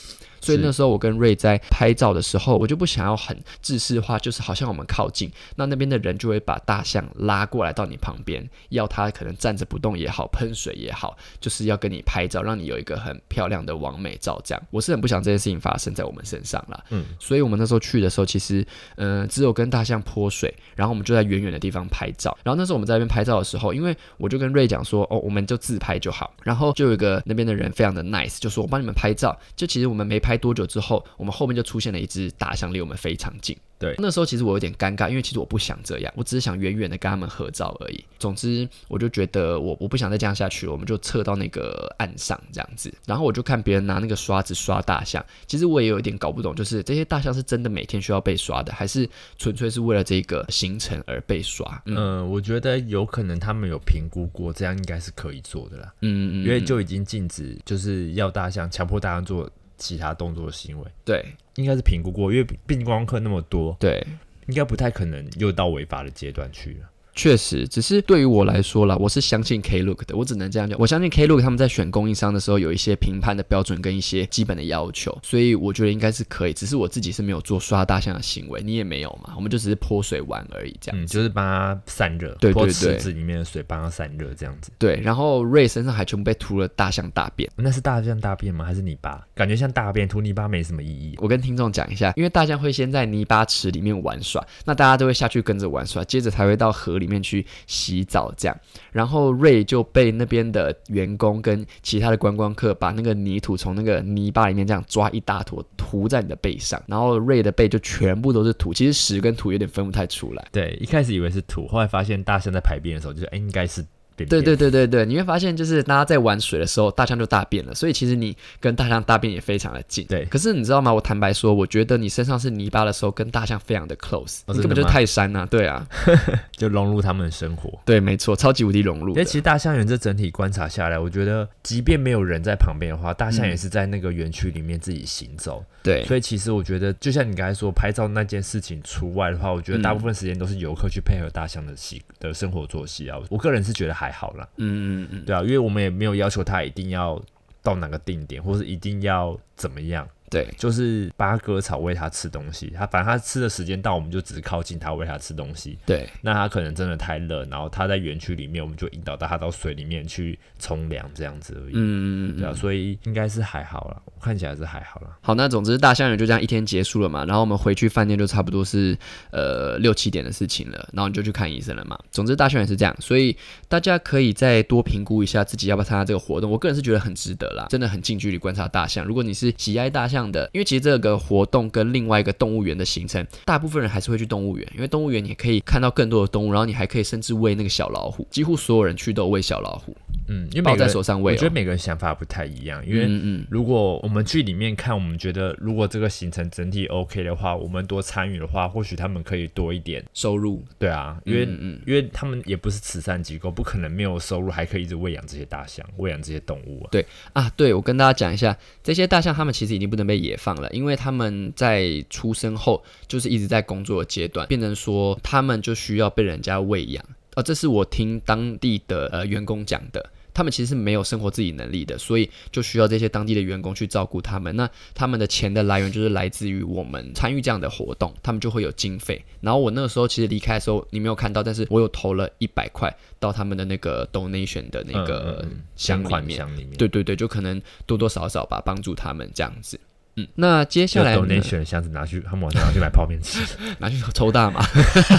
[0.47, 14.41] 所以那时候我跟瑞在拍照的时候，我就不想要很制式化，就是好像我们靠近，那那边的人就会把大象拉过来到你旁边，要它可能站着不动也好，喷水也好，就是要跟你拍照，让你有一个很漂亮的完美照。
[14.43, 16.83] 这样，我是很不想这件事情发生在我们身上啦。
[16.89, 22.37] 嗯，所以我们那时候去的时候，其实呃只有跟大象泼水，然后我们就在远远的地方拍照。
[22.43, 26.33] 然后那时候我们在那边拍照的时候，因为我就跟瑞讲说，哦，我们就自拍就好。
[26.43, 29.37] 然后就有一个那边的人非常的 nice，就说我帮你们拍照。
[29.55, 33.57] 就其实我们没拍多久之后，我们后面就出现了一只大象离我们非常近。
[33.79, 38.03] 对那时候其实我有点尴尬，因为其实我不想这样，我只是想远远的跟他们合照而已。
[38.17, 42.91] 总之，我就觉得我我不想再这样下去了，我们就撤到那个岸上这样子。
[43.05, 51.79] 然后我就看别人拿那个刷子刷大象，其实我也有一点搞不懂，就是这些大象是真的每天需要被刷的，还是纯粹是为了这个行程而被刷？
[51.85, 64.05] 嗯嗯、我觉得有可能他们有评估过，这样应该是可以做的啦，嗯嗯，因为就已经禁止，就是要大象强迫大象做其他动作的行为，对应该是评估过，因为毕竟观光客那么多，对。
[64.47, 66.89] 应该不太可能又到违法的阶段去了。
[67.17, 70.79] 确实，只是对于我来说啦，我是相信 Klook 的，我只能这样讲。
[70.79, 76.53] 我相信 Klook 他们在选供应商的时候有一些评判的标准跟一些基本的要求，所以我觉得应该是可以。
[76.53, 84.71] 只是我自己是没有做刷大象的行为，你也没有嘛，我们就只是泼水玩而已，这样嗯，就是帮它散热，对对池子里面的水帮它散热，这样子。
[84.77, 87.49] 对，然后瑞身上还全部被涂了大象大便。
[87.55, 88.63] 那是大象大便吗？
[88.63, 89.25] 还是泥巴？
[89.33, 91.15] 感觉像大便，涂泥巴没什么意义。
[91.17, 98.57] 我跟听众讲一下，因为大象会先在泥巴池里面玩耍，那大家都会下去跟着玩耍，接着才会到河里面去洗澡这样。
[98.91, 110.45] 然后瑞就被那边的员工跟其他的观光客把那个泥土从那个泥巴里面这样抓一大坨涂在你的背上，然后瑞的背就全部都是土，其实屎跟土有点分不太出来。
[110.51, 113.85] 对，一开始以为是土，后来发现大象在排便的时候，就是、应该是
[114.25, 120.05] 对对对对对，你会发现就是大家在玩水的时候，大象就大便了，所以其实你跟大象大便也非常的近。
[120.07, 120.93] 对可是你知道吗？
[120.93, 125.87] 我坦白说，我觉得你身上是泥巴的时候，跟大象非常的 close，、哦你根本就泰山呐、对啊，
[126.57, 127.79] 就融入他们的生活。
[127.85, 129.25] 对，没错，超级无敌融入的因为。
[129.25, 135.63] 其实大象园这整体观察下来，我觉得即便没有人在旁边的话，大象嗯也是在那个园区里面自己行走。
[135.83, 143.17] 对，所以其实我觉得，就像你刚才说拍照那件事情除外的话，我觉得大部分时间都是游客去配合大象的习的生活作息啊。
[143.29, 147.21] 我个人是觉得还好啦，嗯嗯嗯，对啊，因为我们也没有要求他一定要
[147.61, 150.07] 到哪个定点，或是一定要怎么样。
[150.29, 152.71] 对就是帮他割草，喂它吃东西。
[152.75, 155.77] 它反正它吃的时间到，我们就只是靠近它，喂它吃东西。
[155.85, 161.73] 对，那它可能真的太热，然后它在园区里面，我们就引导到它到水里面去冲凉这样子而已。
[161.73, 162.55] 嗯嗯嗯对啊，嗯。
[162.55, 165.17] 所以应该是还好啦，我看起来是还好啦。
[165.21, 168.97] 好，那总之大象园就这样一天结束了嘛，然后我们回去饭店就差不多是
[169.31, 171.97] 呃六七点的事情了，然后你就去看医生了嘛。
[172.11, 173.35] 总之大象园是这样，所以
[173.67, 176.51] 大家可以再多评估一下自己要不要参加这个活动。
[176.51, 179.05] 我个人是觉得很值得啦，真的很近距离观察大象。
[179.05, 189.95] 如果你是喜爱大象样的，因为其实这个活动跟另外一个动物园的行程，大部分人还是会去动物园，因为动物园你可以看到更多的动物，然后你还可以甚至喂那个小老虎，几乎所有人去都喂小老虎，
[190.27, 191.35] 嗯，因为抱在手上喂、哦。
[191.35, 200.03] 我觉得每个人想法不太一样，因为嗯嗯，如果我们去里面看，我们觉得如果这个行程整体 OK 的话，我们多参与的话，或许他们可以多一点。
[200.13, 206.89] 收入，对啊，因为、嗯嗯因为他们也不是慈善机构，不可能没有收入还可以一直喂养这些大象，喂养这些动物啊。
[206.91, 217.03] 对啊，对，我跟大家讲一下，这些大象它们其实已经不能被野放了，因为它们在出生后就是一直在工作的阶段，变成说他们就需要被人家喂养。
[217.35, 220.09] 啊，这是我听当地的呃员工讲的。
[220.37, 224.55] 他们其实是没有生活自理能力的，所以就需要这些当地的员工去照顾他们。
[224.55, 229.25] 那他们的钱的来源就是来自于我们参与这样的活动，他们就会有经费。
[229.41, 235.43] 然后我那个时候其实离开的时候你没有看到，但是我有投了一百块到他们的那个 donation 的那个
[235.75, 236.37] 箱里面。
[236.37, 239.79] 箱里面，对对对，就可能多多少少吧，帮助他们这样子。
[240.17, 243.39] 嗯，那接下来 donation 的箱子拿去，他们晚上拿去买泡面吃。
[243.79, 244.61] 拿去抽大麻，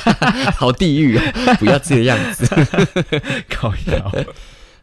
[0.57, 1.23] 好地狱哦！
[1.59, 2.47] 不要这个样子。
[3.51, 4.13] 靠腰。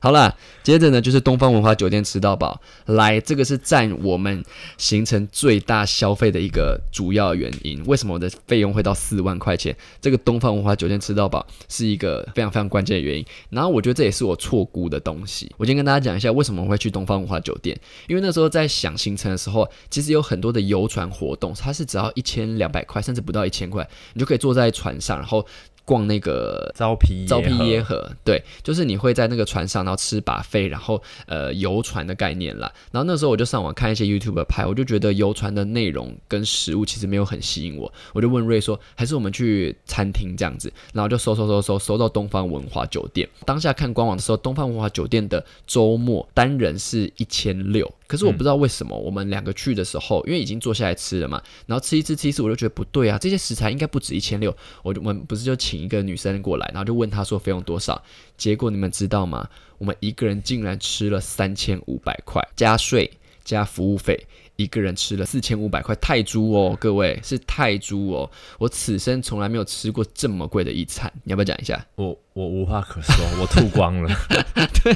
[0.05, 4.45] 好啦，接着呢就是东方文化酒店吃到饱，来，这个是占我们
[4.77, 7.83] 行程最大消费的一个主要原因。
[7.87, 9.75] 为什么我的费用会到四万块钱？
[9.99, 13.25] 这个东方文化酒店吃到饱是一个非常非常关键的原因。
[13.49, 15.51] 然后我觉得这也是我错估的东西。
[15.57, 17.75] 我先跟大家讲一下为什么我会去东方文化酒店，
[18.07, 25.43] 因为那时候在想行程的时候，其实有很多的游船活动，它是只要一千两百块，甚至不到一千块，你就可以坐在船上，然后。
[25.85, 32.71] 逛那个招皮招皮耶河，对，就是你会在那个船上，然后吃把费，然后呃游船的概念啦。
[32.91, 43.29] 然后那时候我就上网看一些 YouTube 拍，我就觉得游船的内容跟食物其实没有很吸引我，我就问瑞说，还是我们去餐厅这样子，然后就搜搜搜搜搜到东方文化酒店。
[43.45, 55.75] 当下看官网的时候，东方文化酒店的周末单人是一千六，可是我不知道为什么我们两个去的时候，因为已经坐下来吃了嘛，然后吃一次吃一次，我就觉得不对啊，这些食材应该不止一千六，我就我们不是就请。
[55.75, 58.01] 请一个女生过来，然后就问她说费用多少？
[58.37, 59.49] 结果你们知道吗？
[59.77, 63.11] 我们一个人竟然吃了三千五百块，加税
[63.43, 64.25] 加服务费。
[64.55, 71.85] 一个人吃了四千五百块泰铢哦，各位是泰铢哦，我此生从来没有吃过这么贵的一餐，你要不要讲一下？
[71.95, 74.09] 我我无话可说， 我吐光了。
[74.83, 74.95] 对，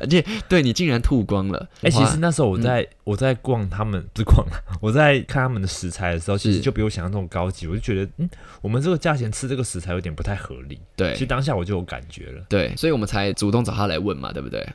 [0.00, 1.68] 而且对你竟然吐光了。
[1.82, 4.46] 哎，其实那时候我在我在逛他们不是逛，
[4.80, 8.28] 我在看他们的食材的时候，其实就比我想象中高级，我就觉得嗯，
[8.60, 10.80] 我们这个价钱吃这个食材有点不太合理。
[10.96, 12.44] 对，其实当下我就有感觉了。
[12.48, 14.66] 对，所以我们才主动找他来问嘛，对不对？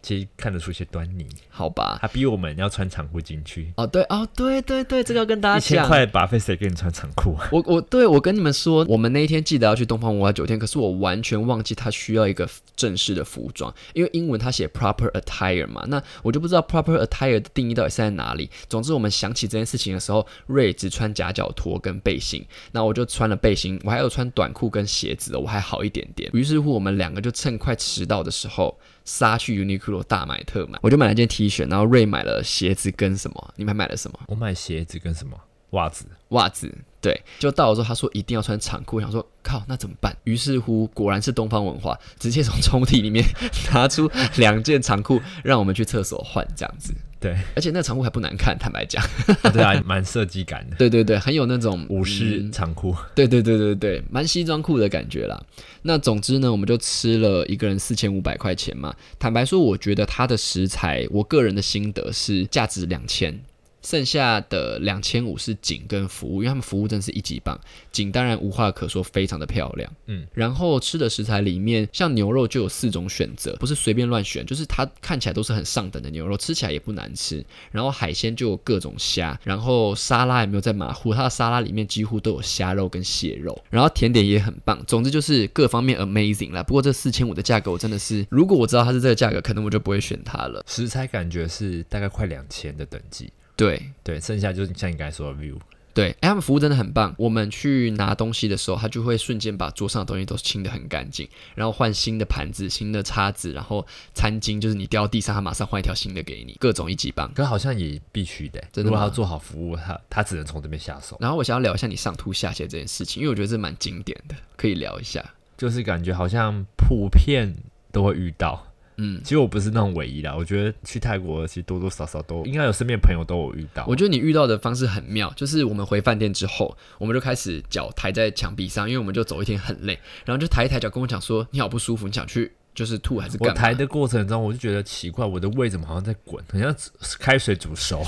[0.00, 1.98] 其实看得出一些端倪，好吧？
[2.00, 3.72] 他逼我们要穿长裤进去。
[3.76, 5.78] 哦，对，哦，对对对，这个要跟大家讲。
[5.78, 7.36] 一千块把费谁给你穿长裤？
[7.50, 18.48] 我我对我跟你们说，我们那一天记得要去东方文化酒店，可是我完全忘记他需要一个正式的服装，因为英文他写 proper attire 嘛，那我就不知道 proper attire 的定义到底是在哪里。
[18.68, 26.30] 总之，我们想起这件事情的时候，瑞只穿夹脚拖跟背心，那我就穿了背心，我还有穿短裤跟鞋子，我还好一点点。
[26.32, 28.78] 于是乎，我们两个就趁快迟到的时候。
[29.08, 33.54] 杀去 Uniqlo 大买特买，我就买了件 T 恤，然后瑞买了鞋子跟什么？
[33.56, 34.20] 你们买了什么？
[34.26, 35.34] 我买鞋子跟什么？
[35.70, 36.70] 袜子，袜子。
[37.00, 40.14] 对，就到了之后，他说一定要穿长裤，想说靠，那怎么办？
[40.24, 43.24] 于是乎，果然是东方文化，直接从 抽屉里面
[43.72, 46.92] 拿出两件长裤，让我们去厕所换，这样子。
[47.20, 49.04] 对，而且那长裤还不难看， 坦白讲，
[49.52, 50.76] 对啊，蛮设计感的。
[50.78, 52.94] 对对对，很有那种武士长裤。
[53.14, 55.40] 对对对对对，蛮西装裤的感觉啦。
[55.82, 58.94] 那总之呢，我们就吃了一个人四千五百块钱嘛。
[59.18, 63.38] 坦白说，我觉得它的食材，我个人的心得是价值两千。
[63.82, 67.58] 剩下的两千五是景跟服务，因为他们服务真是一级棒。
[67.92, 69.90] 景当然无话可说，非常的漂亮。
[70.06, 77.44] 嗯，然后吃的食材里面，像牛肉就有四种选择，不是随便乱选，就是它看起来都是很上等的牛肉，吃起来也不难吃。
[77.70, 83.56] 然后海鲜就有各种虾，然后沙拉也没有在马虎，它的沙拉里面几乎都有虾肉跟蟹肉。
[83.70, 86.62] 然后甜点也很棒，总之就是各方面 amazing 啦。
[86.62, 90.64] 不过这四千五的价格，我真的是，如果我知道它是这个价格，可能我就不会选它了。
[90.66, 93.32] 食材感觉是大概快两千的等级。
[93.58, 95.56] 对对，剩下就是像你刚才说的 view。
[95.94, 97.12] 对，哎，他们服务真的很棒。
[97.18, 107.32] 我们去拿东西的时候，他就会瞬间把桌上的东西都清的很干净，然后换新的盘子、新的叉子，然后餐巾就是你掉地上，他马上换一条新的给你，各种一级棒。
[107.34, 111.16] 可好像也必须的，如果他要做好服务，他他只能从这边下手。
[111.18, 115.24] 然后我想要聊一下你上吐下泻这件事情，因为我觉得这蛮经典的，可以聊一下。
[115.56, 117.52] 就是感觉好像普遍
[117.90, 118.67] 都会遇到。
[118.98, 123.84] 嗯，其实我不是那种唯一啦，我觉得去泰国其实多多少少都应该有身边朋友都有遇到。
[123.86, 132.52] 我觉得你遇到的方式很妙，就是我们回饭店之后，我们就开始脚抬在墙壁上，因为我们就走一天很累，然后就抬一抬脚跟我讲说你好不舒服，你想去。
[132.78, 133.48] 就是吐还是干？
[133.48, 136.72] 我抬的过程中，我就觉得奇怪，我的胃怎么好像在滚，好像
[137.18, 138.04] 开水煮熟。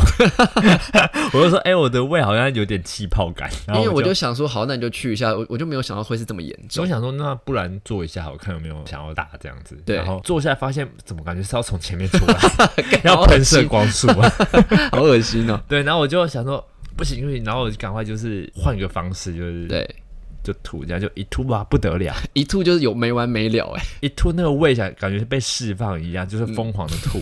[1.35, 3.51] 我就说，哎，我的胃好像有点气泡感。
[3.75, 5.35] 因为我就想说，好，那你就去一下。
[5.35, 6.85] 我我就没有想到会是这么严重。
[6.85, 9.77] 我想说，那不然坐一下，我看有没有想要打这样子。
[9.85, 9.97] 对。
[9.97, 12.39] 然后坐下来发现，怎么感觉是要从前面出来，
[13.03, 14.33] 要喷射光束啊，
[14.93, 15.61] 好恶心哦。
[15.67, 15.83] 对。
[15.83, 16.65] 然后我就想说，
[16.97, 19.97] 不行，不行然后我就赶快就是换一个方式，就是对。
[20.43, 27.21] 就吐，这样就一吐吧，不得了，一吐就是有没完没了哎，一吐那个胃想感觉被释放一样，就是疯狂的吐，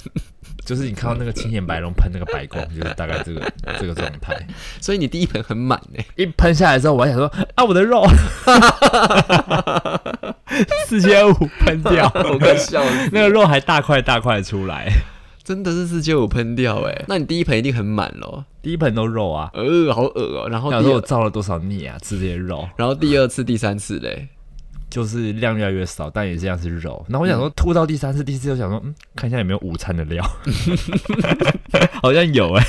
[0.64, 4.34] 就是你看到那个青眼白龙喷那个白光，就是大概这个这个状态。
[4.80, 8.06] 所以你第一盆很满哎，一喷下来之后，我还想说啊，我的肉，
[10.86, 14.90] 四千五喷掉，我快笑了， 那个肉还大块大块出来。
[15.46, 20.48] 真的是四千五喷掉哎，那你第一盆一定很满喽，第一盆都肉啊，呃，好恶哦。
[20.50, 22.68] 然后，想说我造了多少孽啊，吃这些肉。
[22.76, 24.26] 然后第二次、第三次嘞，
[24.90, 27.06] 就是量越来越少，但也这样是肉。
[27.08, 30.28] 然后我想说，吐到第三次、第四次，又想说，嗯，看一下有没有午餐的料，
[32.02, 32.66] 好像有哎。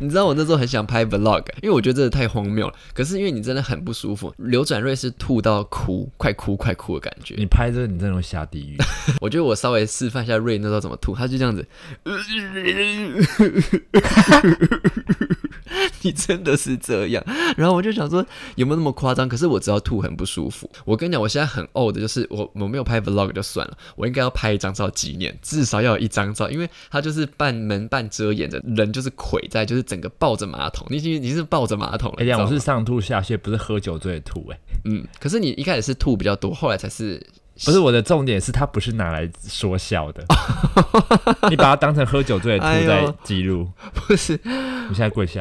[0.00, 2.74] 你知道我那时候很想拍 vlog，因为我觉得真的太荒谬了。
[2.94, 7.34] 可是因为你真的很不舒服，刘转瑞是吐到哭，快哭快哭的感觉。
[7.36, 8.76] 你拍这个，你真的会下地狱。
[9.20, 11.66] 我觉得我稍微示范一下瑞那时候怎么吐，他就这样子。
[16.02, 17.22] 你真的是这样？
[17.56, 18.24] 然后我就想说，
[18.56, 19.28] 有没有那么夸张？
[19.28, 20.70] 可是我知道吐很不舒服。
[20.84, 30.86] 我跟你讲，我现在很呕的，就是我我没有拍 vlog 就算了，我应该要拍一张照纪念，至少要有一张照，因为它就是半门半遮掩的，人就是跪在，就是整个抱着马桶。
[30.90, 32.12] 你你你是抱着马桶？
[32.18, 34.46] 哎呀，我是上吐下泻，不是喝酒醉吐。
[34.50, 37.24] 哎，嗯，可是你一开始是吐比较多，后来才是。
[37.64, 40.24] 不是我的重点是，它不是拿来说笑的。
[41.50, 44.40] 你把它当成喝酒醉吐在记录，不是？
[44.44, 45.40] 你现在跪下，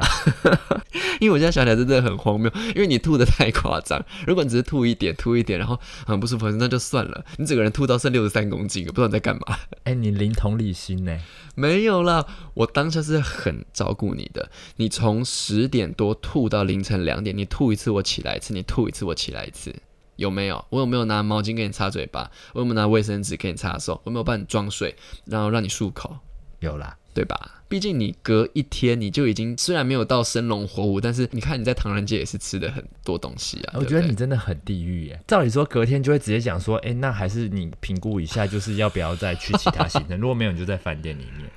[1.19, 4.03] 因为我现在想起来真的很荒谬，因为你吐的太夸张。
[4.27, 7.25] 如果你只是吐一点，吐一点，然后很不舒服，那就算了。
[7.37, 9.57] 你整个人吐到剩六十三公斤，不知道你在干嘛。
[9.85, 11.17] 哎，你零同理心呢？
[11.55, 14.51] 没有啦，我当下是很照顾你的。
[14.75, 19.73] 你从十点多吐到凌晨两点，你吐一次我起来一次，你吐一次我起来一次。
[20.19, 20.63] 有没有？
[20.69, 22.29] 我有没有拿毛巾给你擦嘴巴？
[22.53, 23.93] 我有没有拿卫生纸给你擦手？
[24.03, 24.95] 我有没有帮你装水，
[25.25, 26.17] 然后让你漱口？
[26.59, 27.63] 有啦，对吧？
[27.69, 33.75] 毕竟你隔一天你就已经虽然没有到生龙活虎，但是你看你在唐人街也是吃的很多东西啊。
[33.77, 35.19] 我觉得你真的很地狱耶。
[35.27, 40.17] 照理说隔天就会直接讲说，哎，那还是你评估一下，就是要不要再去其他行程？
[40.19, 41.49] 如果没有，你就在饭店里面。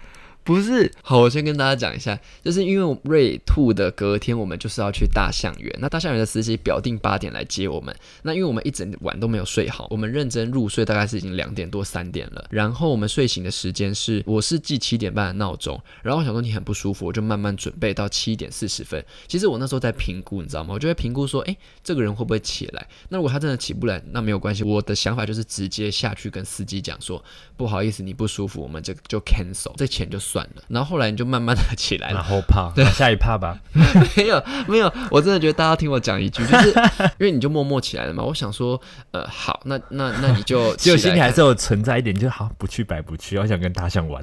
[0.45, 5.73] 不是，好，我先跟大家讲一下，就是因为瑞兔的隔天，我们就是要去大象园。
[5.81, 7.95] 那大象园的司机表定八点来接我们。
[8.23, 12.45] 那因为我们一整晚都没有睡好，我们认真入睡大概是已经两点多三点了。
[12.51, 15.81] 然后我们睡醒的时间是，我是记七点半的闹钟。
[16.03, 19.05] 然后我想说你很不舒服，我就慢慢准备到七点四十分。
[19.29, 20.75] 其实我那时候在评估，你知道吗？
[20.75, 22.85] 我就会评估说，哎，这个人会不会起来？
[23.11, 24.65] 那如果他真的起不来，那没有关系。
[24.65, 27.23] 我的想法就是直接下去跟司机讲说，
[27.57, 30.63] 不好意思，你不舒服，我们这就 cancel，这钱就算了。
[30.69, 31.23] 然后后来你。
[31.23, 33.57] 就慢慢的起来了，然后怕， 对，下一怕吧。
[34.17, 36.71] 没有没有，我真的觉得大家听我讲一句，就是
[37.21, 38.25] 因为你就默默起来了嘛。
[38.25, 38.81] 我想说，
[39.13, 44.21] 呃，好，那那那你就，就心里还是有存在一点，就好不去白不去，我想跟大象玩。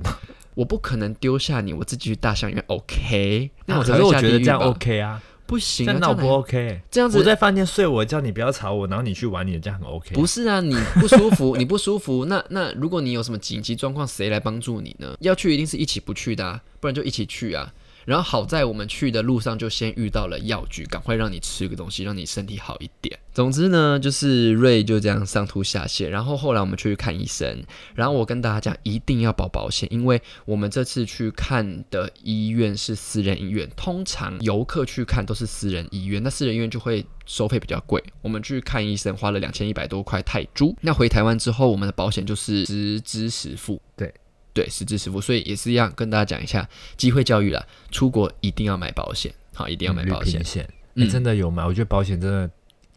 [0.56, 3.50] 我不可能丢下你，我自己去大象园，OK？
[3.66, 5.22] 那我可是我觉得这样 OK 啊。
[5.50, 6.80] 不行啊，那不 OK。
[6.92, 10.14] 这样子我在饭店睡，我叫你不要吵我，然后你去玩你的，这样很 OK。
[10.14, 15.18] 不是啊，你不舒服， 你不舒服，那那如果你有什么紧急状况，谁来帮助你呢？
[15.22, 17.74] 要去一定是一起不去的，不然就一起去啊。
[18.10, 23.20] 然后好在我们去的路上就先遇到了药局，赶快让你吃个东西，让你身体好一点。
[23.32, 26.08] 总之呢，就是瑞就这样上吐下泻。
[26.08, 38.04] 然后后来我们去看医生，然后我跟大家讲一定要保保险，因为我们这次去看的医院是私人医院，通常游客去看都是私人医院，那私人医院就会收费比较贵。
[38.24, 40.76] 我们去看医生花了两千一百多块泰铢。
[40.82, 43.80] 那回台湾之后，我们的保险就是实支实付。
[43.96, 44.12] 对。
[44.60, 47.66] 对，实支实付，所以也是一样，跟大家讲一下机会教育啦。
[47.92, 50.44] 出国一定要买保险，好，一定要买保险。
[50.44, 51.66] 险，你真的有买？
[51.66, 52.50] 我觉得保险真的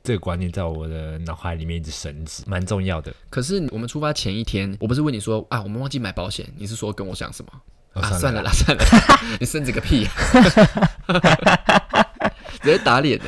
[0.03, 3.15] 这个观念在我的脑海里面一直升值，蛮重要的。
[3.31, 7.53] 可是我们出发前一天，我不是问你说啊，我们忘记买保险，你是说跟我讲什么？
[7.93, 8.85] 啊，算了啦，算了，
[9.39, 10.13] 你升值个屁，啊
[12.61, 13.27] 直接打脸呢。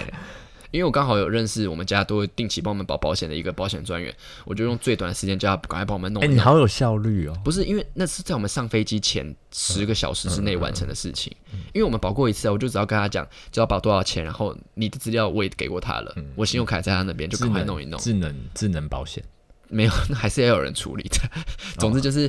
[0.74, 4.12] 因为我刚好有认识我们家都会定期帮我们保保险的一个保险专员，
[4.44, 6.20] 我就用最短的时间叫他赶快帮我们弄。
[6.20, 7.40] 哎，你好有效率哦！
[7.44, 11.32] 不是因为那是在我们上飞机前十个小时之内完成的事情，
[11.72, 18.00] 因为我们保过一次，我就只要跟他讲，只要保多少钱，然后你的资料我也给过他了，我信用卡在他那边，就赶快弄一弄。
[18.00, 19.22] 智能智能保险
[19.68, 21.18] 没有，那还是要有人处理的。
[21.78, 22.28] 总之就是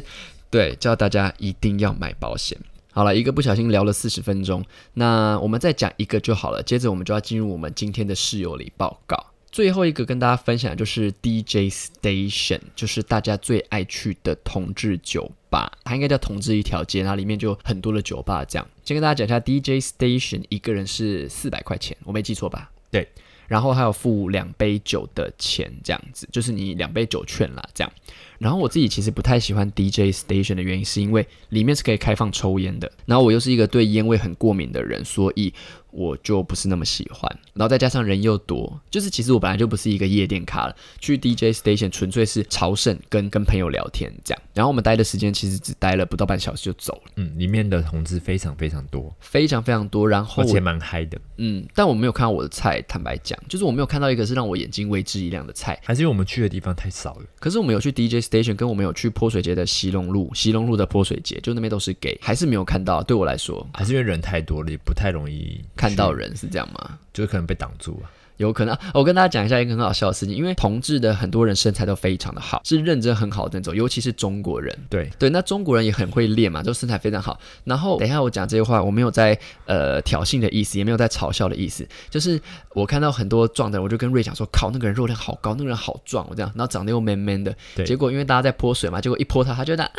[0.51, 2.55] 对，叫大家一定要买保险。
[2.95, 6.63] 好了，一个不小心聊了四十分钟，那我们再讲一个就好了。
[6.63, 9.21] 接着我们就要进入我们今天的室友里报告。
[9.51, 18.45] 最后一个跟大家分享的就是 DJ Station，就是大家最爱去的同志酒吧，它应该叫同志一条街，那里面就很多的酒吧。
[18.45, 22.71] 这样，先跟大家讲一下 DJ Station，一个人是四百块钱，我没记错吧？
[22.89, 23.05] 对，
[23.47, 27.91] 然后还有付两杯酒的钱，这样子，就是你两杯酒券啦，这样。
[28.37, 32.91] 然后我自己其实不太喜欢 DJ Station 的原因，是因为里面是可以开放抽烟的。
[33.05, 35.53] 然后我又是一个对烟味很过敏的人，所以
[35.95, 37.31] 我就不是那么喜欢。
[37.53, 40.75] 然后再加上人又多，就是其实我本来就不是一个夜店咖了。
[40.99, 44.41] 去 DJ Station 纯粹是朝圣跟跟朋友聊天这样。
[44.53, 47.11] 然后我们待的时间其实只待了不到半小时就走了。
[47.15, 50.07] 嗯，里面的同志非常非常多，非常非常多。
[50.07, 51.17] 然后而且蛮嗨的。
[51.37, 55.79] 嗯，但我没有看到我的菜，坦白讲，就是我没有看到一个是让我眼睛为之一亮的菜。
[55.83, 57.25] 还是因为我们去的地方太少了。
[57.39, 58.25] 可是我们有去 DJ。
[58.25, 63.03] station 跟我们有去泼水节的西龙路，西龙路的泼水节，就那边都是给，还是没有看到。
[63.03, 66.97] 对我来说，还是因为人太多了，也不太容易看到人，是这样吗？
[67.11, 68.09] 就可能被挡住啊。
[68.37, 74.75] 有可能、啊我跟大家讲一下一个很好笑的事情，因为同志的很多人身材都非常的好，是认真很好的那种，尤其是中国人。
[74.89, 77.39] 对，对，那中国人也很会练嘛，就身材非常好。
[77.63, 82.39] 然后等一下我讲这些话，我没有在呃挑衅的意思，也没有在嘲笑的意思，就是
[82.73, 87.55] 我看到很多壮的人，我就跟瑞讲说，靠，那个人肉量好高，那个人好壮，我这样，然后长得又 man man 的。
[87.75, 89.93] 对结果因为大家在泼水嘛，结果一泼他，他就在啊。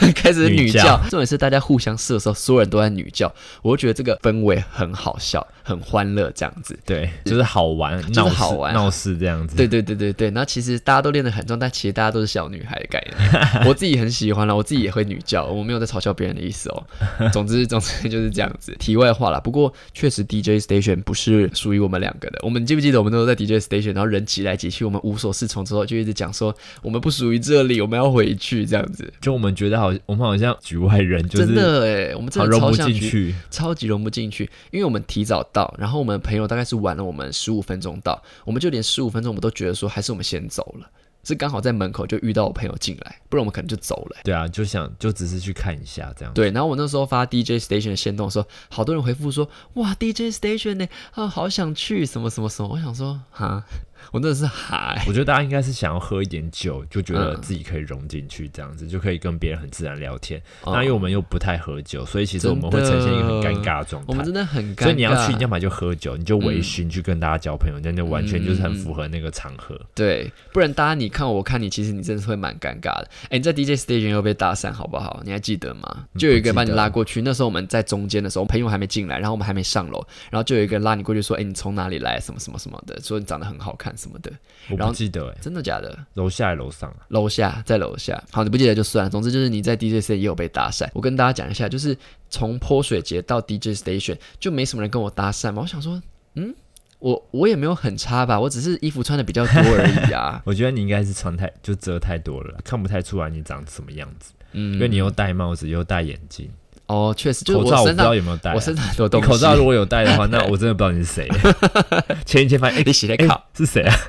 [0.16, 3.32] 开始女叫，重点是大家互相射的时候，所有人都在女叫，
[3.62, 6.76] 我就觉得这个氛围很好笑，很欢乐，这样子。
[6.84, 9.56] 对，就是好玩，闹事好玩闹事这样子。
[9.56, 13.24] 对对对对对，那其实大家都练得很重，但其实大家都是小女孩的概念。
[13.68, 16.86] 我自己很喜欢了，我自己也会女教，我没有在嘲笑别人的意思哦。
[17.32, 18.74] 总之总之就是这样子。
[18.78, 22.38] 题外话啦，不过确实 DJ Station 不是属于我们两个的。
[22.42, 29.12] 我们记不记得我们那时候在 DJ Station，然后人挤来挤去，我们无所适从之后，就一直讲说我们不属于这里，我们要回去这样子。
[29.20, 33.34] 就我们觉得好，我们好像局外人，就是真的哎，我们真的好融不进去。
[33.50, 40.88] 超级融不进去，因为我们提早到，然后我们朋友大概是晚了我们十五分钟到，我们就连十五分钟我们都觉得说还是我们先走了，
[41.24, 44.16] 是刚好在门口就遇到我朋友进来，不然我们可能就走了。
[44.22, 46.32] 对啊，就想就只是去看一下这样。
[46.32, 52.68] 对，然后我那时候发 DJ Station 的线动的时候，好多人回复说，哇，DJ Station 呢，啊，好想去，什么什么什么。
[52.68, 53.64] 我想说，哈，
[54.12, 60.40] 我真的是哈、欸我觉得大家应该是想要喝一点酒，就觉得嗯自己可以融进去，这样子、就可以跟别人很自然聊天。
[60.62, 64.24] 哦那因为我们又不太喝酒，所以其实我们会呈现一个很尴尬的状态我们。
[64.24, 64.82] 真的很尴尬。
[64.84, 69.78] 所以你要去，你要么就喝酒，你就微嗯醺去跟大家交朋友，那就完全就是很符合那个场合。
[69.94, 73.08] 对，不然大家你看我看你，其实你真的是会蛮尴尬的。
[73.24, 75.20] 哎，你在 DJ Station 又被搭讪，好不好？
[75.24, 76.06] 你还记得吗？
[76.16, 82.18] 就有一个人把你拉过去，那时候我们在中间的时候，朋友还没进来，然后我们还没上楼，然后就有一个人拉你过去说：“哎，你从哪里来？
[82.24, 84.32] 什么什么什么的，说你长得很好看什么的。
[84.70, 85.98] 我不记得哎、”真的假的？
[86.14, 86.96] 楼下还是楼上啊？
[87.08, 88.22] 楼下，在楼下。
[88.30, 89.10] 好，你不记得就算了。
[89.10, 90.88] 总之就是你在 DJ Station 也有被搭讪。
[90.92, 91.96] 我跟大家讲一下，就是
[92.30, 95.62] 从泼水节到 DJ Station 就没什么人跟我搭讪嘛。
[95.62, 96.02] 我想说，
[96.34, 96.54] 嗯，
[96.98, 100.42] 我我也没有很差吧，我只是衣服穿的比较多而已啊。
[100.46, 104.32] 我觉得你应该是穿太就遮太多了，看不太出来你长什么样子。
[104.52, 106.48] 嗯，因为你又戴帽子又戴眼镜，
[106.86, 108.54] 哦，确实，就是口罩我不知道有没有戴、啊。
[108.54, 109.26] 我身上很多东西。
[109.26, 111.28] 口罩如果有戴的话，那我真的不知道你是谁。
[112.26, 113.42] 前一天发现，哎、你洗在哎靠。
[113.56, 113.94] 是谁啊？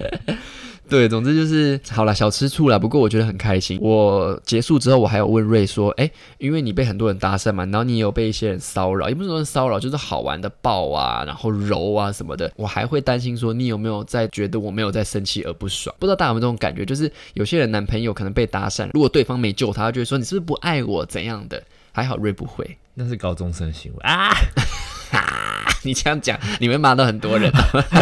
[0.87, 2.77] 对，总之就是好了，小吃醋了。
[2.77, 3.79] 不过我觉得很开心。
[3.81, 6.07] 我结束之后，我还有问瑞说，哎，
[6.37, 12.51] 因为你被很多人搭讪嘛，然后你也有被一些人骚扰，也不是说骚扰，就是好玩的抱啊，然后揉啊什么的。
[12.55, 15.95] 我还会担心说，你有没有在觉得我没有在生气而不爽？
[15.97, 16.85] 不知道大家有没有这种感觉？
[16.85, 21.63] 就是有些人男朋友可能被搭讪，如果对方没救他，他就会说你是不是不爱我怎样的？
[21.95, 22.77] 还好瑞不会。
[22.93, 24.29] 那是高中生行为 啊，
[25.83, 27.49] 你这样讲，你会骂到很多人。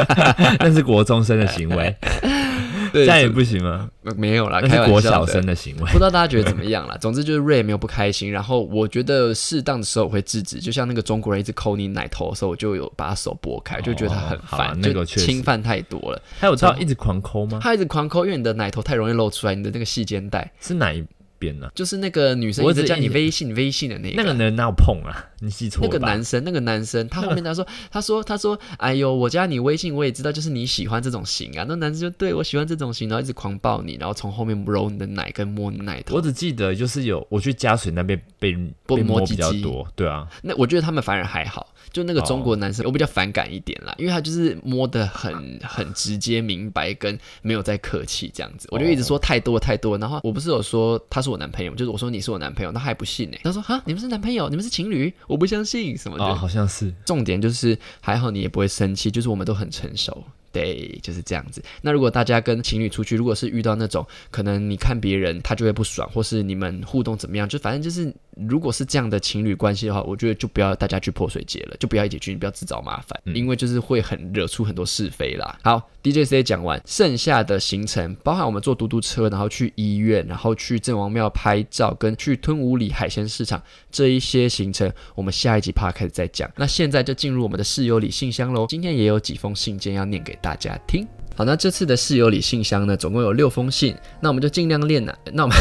[0.60, 1.96] 那是国中生的行为，
[2.92, 3.88] 对这样也不行吗？
[4.18, 5.82] 没有啦，那开是国小生的行为。
[5.92, 6.98] 不知道大家觉得怎么样啦？
[6.98, 16.20] 总之就是瑞也没有不开心，然后我觉得适当的时候我会制止，就像那个中国人一直抠你奶头的时候，我就有把他手拨开，就觉得他很烦，就侵犯太多了。
[16.40, 17.60] 他有到一直狂抠吗？
[17.62, 21.04] 他一直狂抠，因为你的奶头太容易露出来，你的那个细肩带，是哪一
[21.44, 24.16] 边呢、就是那个女生我只一直叫你微信微信的那个。
[24.16, 25.12] 那个人哪有碰啊？
[25.40, 26.00] 你记错那了那？
[26.00, 31.66] 个男生，那个男生，他后面他说，他说，他说，哎呦，我加你微信，我也知道，就是你喜欢这种型啊。
[31.68, 36.22] 那男生就对我喜欢这种型，然后一直狂抱你，然后从后面揉你的奶跟摸你奶头我。
[36.24, 56.24] 只记得就是有我去加水那边被被被摸比较多，对啊，那我觉得他们反而还好，就那个中国男生，我比较反感一点啦，因为他就是摸的很很直接明白，跟没有在客气这样子，我就一直说太多太多，然后我不是有说他是我男朋友，就是我说你是我男朋友，他还不信呢、他说哈你们是男朋友，你们是情侣，我不相信什么的。
[56.24, 60.24] 哦，好像是重点就是还好你也不会生气，就是我们都很成熟。
[60.52, 61.64] 对，就是这样子。
[61.82, 75.60] 那如果大家跟情侣出去，如果是遇到那种可能你看别人他就会不爽，或是你们互动怎么样，就反正就是如果是这样的情侣关系的话，我觉得就不要大家去泼水节了，就不要一起去，你不要自找麻烦，因为就是会很惹出很多是非啦。
[75.64, 83.62] 好，DJ C 讲完，剩下的行程包含我们坐嘟嘟车，然后去医院，然后去郑王庙拍照，跟去吞武里海鲜市场
[83.92, 86.50] 这一些行程，我们下一集 p 开始再讲。
[86.56, 88.66] 那现在就进入我们的室友里信箱喽。
[88.68, 91.08] 今天也有几封信件要念给大家听。
[91.36, 95.18] 好，那这次的室友里信箱呢，总共有六封信，那我们就尽量练啊。
[95.32, 95.58] 那我们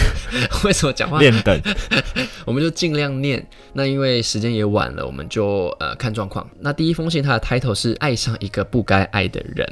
[0.64, 1.18] 为什么讲话？
[1.18, 1.58] 练等，
[2.44, 3.46] 我们就尽量念。
[3.72, 6.46] 那因为时间也晚了，我们就呃看状况。
[6.60, 9.66] 那第一封信，它的 title 是“爱上一个不该爱的人”。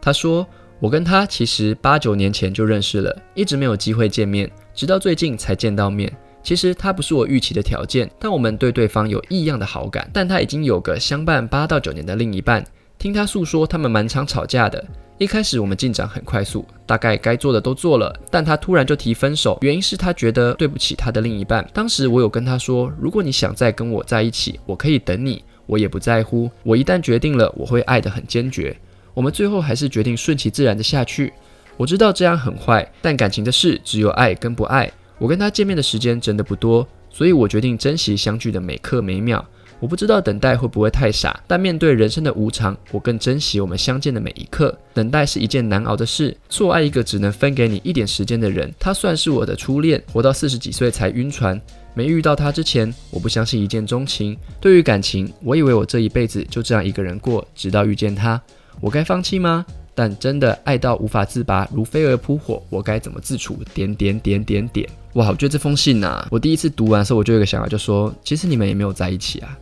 [0.00, 0.46] 他说
[0.80, 6.10] ：“我跟他其实八九年前就认识了，一直没有机会见面，直到最近才见到面。
[6.42, 10.08] 其实他不是我预期的条件，但我们对对方有异样的好感。
[10.14, 12.64] 但他已经有个相伴八到九年的另一半，
[12.98, 14.84] 听他诉说，他们蛮常吵架的。
[15.18, 21.64] 一开始我们进展很快速，大概该做的都做了，但他突然就提分手，原因是他觉得对不起他的另一半。
[21.72, 26.50] 当时我有跟他说，如果你想再跟我在一起，我可以等你，我也不在乎。
[26.64, 28.76] 我一旦决定了，我会爱得很坚决。
[29.14, 31.32] 我们最后还是决定顺其自然的下去。
[31.76, 34.90] 我知道这样很坏，但感情的事只有爱跟不爱。
[35.18, 39.44] 我跟他见面的时间真的不多，所以我决定珍惜相聚的每刻每秒。
[39.80, 44.76] 我不知道等待会不会太傻，但面对人生的无常，我更珍惜我们相见的每一刻。
[44.92, 50.02] 等待是一件难熬的事，错爱一个只能分给你一点时间的人，他算是我的初恋。
[50.12, 51.60] 活到四十几岁才晕船，
[51.94, 54.36] 没遇到他之前，我不相信一见钟情。
[54.60, 58.40] 对于感情，我以为我这一辈子就这样一个人过，直到遇见他。
[58.80, 59.64] 我该放弃吗？
[59.94, 63.58] 但真的爱到无法自拔，如飞蛾扑火，我该怎么自处？
[63.74, 64.88] 点点点点点。
[65.14, 69.58] 哇，我觉得这封信呐，我第一次读完的时候，我就有个想法，就说其实你们也没有在一起啊。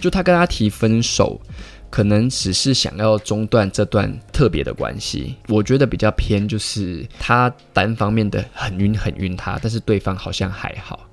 [0.00, 1.40] 就他跟他提分手，
[1.90, 5.36] 可能只是想要中断这段特别的关系。
[5.48, 11.06] 我觉得比较偏就是他单方面的很晕很晕他，但是对方好像还好。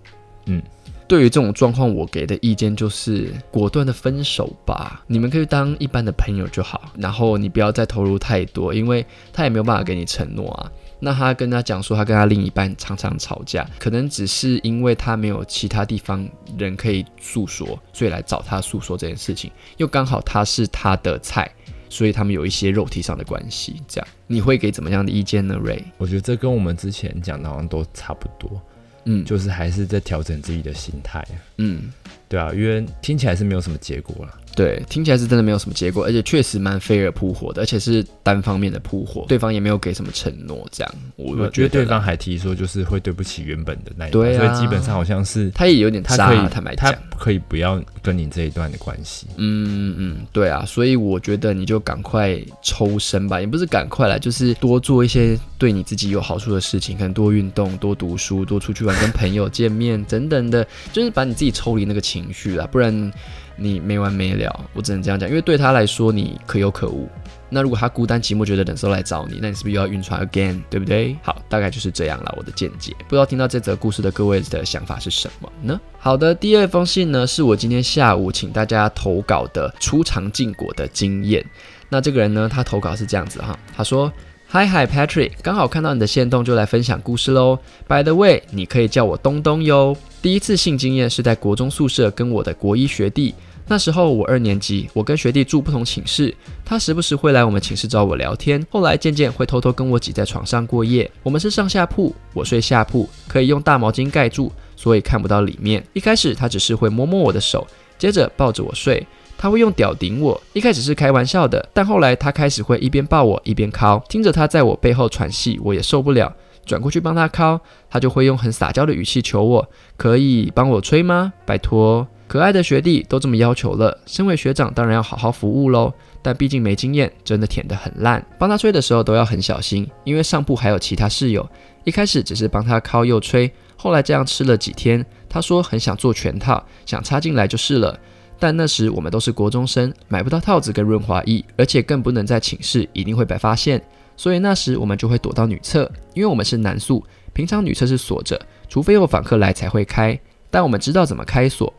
[0.45, 0.61] 嗯，
[1.07, 5.03] 对于这种状况，我给的意见就是果断的分手吧。
[5.07, 10.71] 你们可以当一般的朋友就好，然后你不要再投入太多，因为他也没有办法给你承诺啊。
[10.99, 16.27] 那他跟他讲说，他跟他另一半常常吵架，可能只是因为他没有其他地方
[16.57, 19.51] 人可以诉说，所以来找他诉说这件事情。
[19.77, 21.51] 又刚好他是他的菜，
[21.87, 23.81] 所以他们有一些肉体上的关系。
[23.87, 25.83] 这样，你会给怎么样的意见呢？Ray？
[25.97, 28.61] 我觉得这跟我们之前讲的好像都差不多。
[29.05, 31.25] 嗯，就是还是在调整自己的心态。
[31.57, 31.93] 嗯，
[32.29, 34.33] 对啊，因为听起来是没有什么结果了。
[34.55, 40.95] 对，听起来是真的没有什么结果，而且确实蛮飞蛾扑火的，而且是单方面的扑火，对方也没有给什么承诺，这样。
[41.15, 49.27] 我觉得对方还提说就是会对不起原本的那一段，所以基本上好像是他也有点他可以坦白讲，可以不要跟你这一段的关系。
[49.35, 63.11] 嗯嗯，对啊，所以我觉得你就赶快抽身吧，也不是赶快来，就是多做一些对你自己有好处的事情，可能多运动、多读书、多出去玩、跟朋友见面等等的，就是把你自己抽离那个情情绪啦，不然。
[63.59, 67.09] 你没完没了，我只能这样讲，因为对他来说你可有可无。
[67.49, 71.17] 那如果他孤单寂寞觉得冷时候来找你，那你是不是又要晕船 again，对不对？
[71.23, 72.93] 好，大概就是这样了，我的见解。
[73.07, 75.81] 不知道听到这则故事的各位的想法是什么呢？
[75.97, 81.43] 好的，第二封信呢，是我今天下午请大家投稿的出尝禁果的经验。
[81.89, 84.13] 那这个人呢，他投稿是这样子哈，他说
[84.51, 87.57] ：Hi Hi Patrick，刚好看到你的线动就来分享故事喽。
[87.87, 89.97] By the way，你可以叫我东东哟。
[90.21, 93.33] 第一次性经验是在国中宿舍跟我的国一学弟。
[93.69, 101.09] 那时候我二年级，我跟学弟住不同寝室，他时不时会来我们寝室找我聊天，后来渐渐会偷偷跟我挤在床上过夜。
[101.21, 105.85] 我们是上下铺，我睡下铺，可以用大毛巾盖住，所以看不到里面。
[105.91, 109.05] 一开始他只是会摸摸我的手，接着抱着我睡，
[109.37, 110.41] 他会用屌顶我。
[110.53, 116.33] 一开始是开玩笑的，但后来他开始会一边抱我一边敲，听着他在我背后喘气，我也受不了，
[116.67, 117.59] 转过去帮他敲，
[117.89, 121.33] 他就会用很撒娇的语气求我，可以帮我吹吗？
[121.45, 122.05] 拜托。
[122.27, 125.93] 可爱的学弟都这么要求了，身为学长当然要好好服务喽。
[126.21, 128.23] 但毕竟没经验，真的舔得很烂。
[128.37, 131.47] 帮他吹的时候都要很小心，因为上铺还有其他室友。
[131.85, 137.97] 一开始只是帮他靠又吹，后来这样吃了几天，他说很想做全套，想插进来就是了。
[138.37, 143.81] 但那时我们都是国中生，买不到套子跟润滑液，而且更不能在寝室，一定会被发现。
[144.17, 148.37] 所以那时我们就会躲到女厕，因为我们是男宿，平常女厕是锁着，
[148.67, 150.19] 除非有访客来才会开。
[150.49, 151.73] 但我们知道怎么开锁。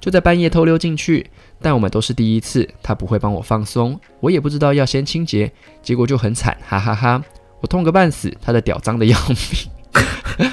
[0.00, 1.30] 就在半夜偷溜进去，
[1.60, 7.22] 但我们都是第一次，他不会帮我放松，我也不知道要先清洁，结果就很惨，哈哈哈！
[7.60, 10.50] 我痛个半死，他的屌脏的要命，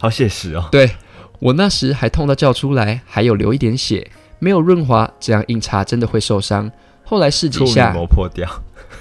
[0.00, 0.68] 好写实哦。
[0.72, 0.90] 对
[1.38, 4.10] 我那时还痛到叫出来，还有流一点血，
[4.40, 6.68] 没有润滑，这样硬插真的会受伤。
[7.04, 8.48] 后来试几下，磨破掉。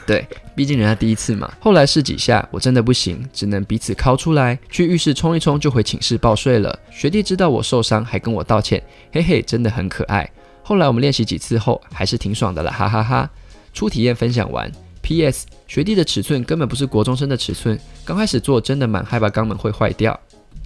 [0.09, 1.53] 对，毕竟人家第一次嘛。
[1.59, 6.79] 后来试几下，我真的不行，只能彼此掏出来，去浴室冲一冲，就回寝室抱睡了。
[6.89, 8.81] 学弟知道我受伤，还跟我道歉，
[9.11, 10.27] 嘿嘿，真的很可爱。
[10.63, 13.29] 后来我们练习几次后，还是挺爽的了，哈哈哈。
[13.71, 14.71] 初体验分享完
[15.03, 15.45] ，P.S.
[15.67, 20.19] 学弟的尺寸根本不是国中生的尺寸，刚开始做真的蛮害怕肛门会坏掉。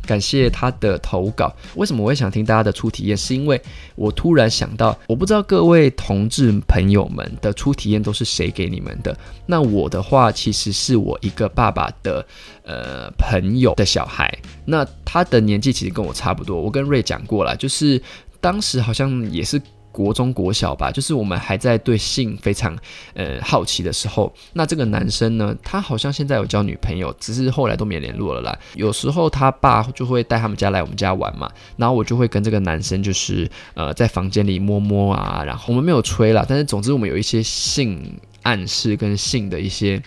[0.05, 1.55] 感谢他的投稿。
[1.75, 3.15] 为什么我会想听大家的初体验？
[3.15, 3.61] 是因为
[3.95, 9.17] 我突然想到，我不知道各位同志朋友们的初体验都是谁给你们的。
[9.45, 12.25] 那我的话，其实是我一个爸爸的
[12.63, 14.37] 呃朋友的小孩。
[14.65, 16.59] 那他的年纪其实跟我差不多。
[16.59, 18.01] 我跟瑞讲过了，就是
[18.41, 19.61] 当时好像也是。
[19.93, 22.77] 国中、国小吧，就是我们还在对性非常
[23.13, 24.33] 呃好奇的时候。
[24.51, 28.59] 那这个男生呢，他好像现在有交女朋友，只是后来都没联络了啦。
[28.73, 40.01] 有时候他爸就会带他们家来我们家玩嘛，然后我就会跟这个男生就是呃在房间里摸摸啊，然后我们没有吹啦，但是总之我们有一些性暗示跟性的一些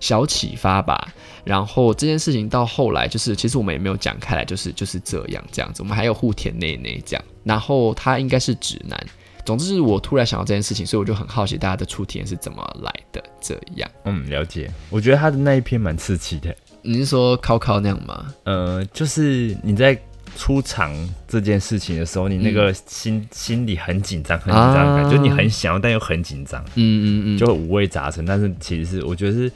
[0.00, 1.12] 小启发吧。
[1.44, 5.80] 然后这件事情到后来就是，其实我们也没有讲开来，就是就是这样这样子。
[5.80, 7.24] 我们还有互舔内内这样。
[7.44, 8.98] 然后他应该是直男。
[9.46, 13.22] 总之是我突然想到这件事情，所以我就很好奇大家的初体验是怎么来的。
[13.40, 14.68] 这样，嗯，了解。
[14.90, 16.54] 我觉得他的那一篇蛮刺激的。
[16.82, 18.26] 你是说考考那样吗？
[18.42, 19.96] 呃，就是你在
[20.36, 20.92] 出场
[21.28, 26.60] 这件事情的时候，你那个心心里很紧张，很紧张，感就你很想要，但又很紧张。
[26.74, 28.26] 嗯嗯嗯，就五味杂陈。
[28.26, 29.50] 但是其实是，我觉得是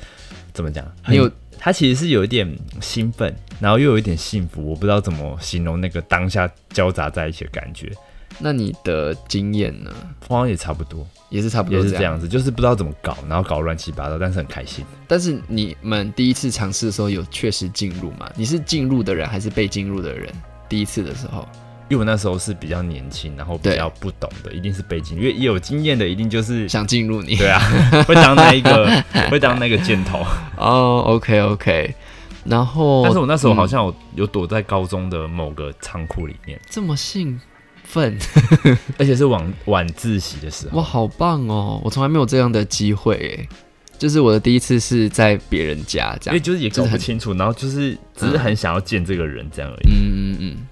[0.52, 0.84] 怎么讲？
[1.02, 1.28] 很有
[1.58, 2.48] 他其实是有一点
[2.80, 4.64] 兴奋，然后又有一点幸福。
[4.70, 7.92] 我不知道怎么形容那个当下交杂在一起的感觉。
[8.38, 9.90] 那你的经验呢？
[10.28, 14.84] 好像也差不多，也是差不多，也是这样子，就是不知道怎么搞，然后搞乱七八糟，但是很开心。
[15.08, 18.30] 但是你们第一次尝试的时候，有确实进入吗？
[18.36, 20.32] 你是进入的人还是被进入的人？
[20.68, 21.46] 第一次的时候，
[21.88, 27.60] 因为我那时候是比较年轻，然后比较不懂的，一定是被进，因为有经验的一定就是想进入你，对啊，
[28.06, 28.88] 会当那一个，
[29.30, 30.24] 会当那个箭头。
[30.56, 31.94] 哦，OK OK，
[32.44, 37.40] 然后，但是我那时候好像有有躲在高中的某个仓库里面，这么幸。
[37.90, 38.16] 份，
[38.98, 41.80] 而且是晚晚自习的时候，哇，好棒哦！
[41.84, 43.48] 我从来没有这样的机会，诶，
[43.98, 49.88] 就是我的第一次是在别人家这样，因为就是也搞不清楚，然后就是只是很想要见这个人这样而已。
[49.88, 50.66] 嗯嗯嗯。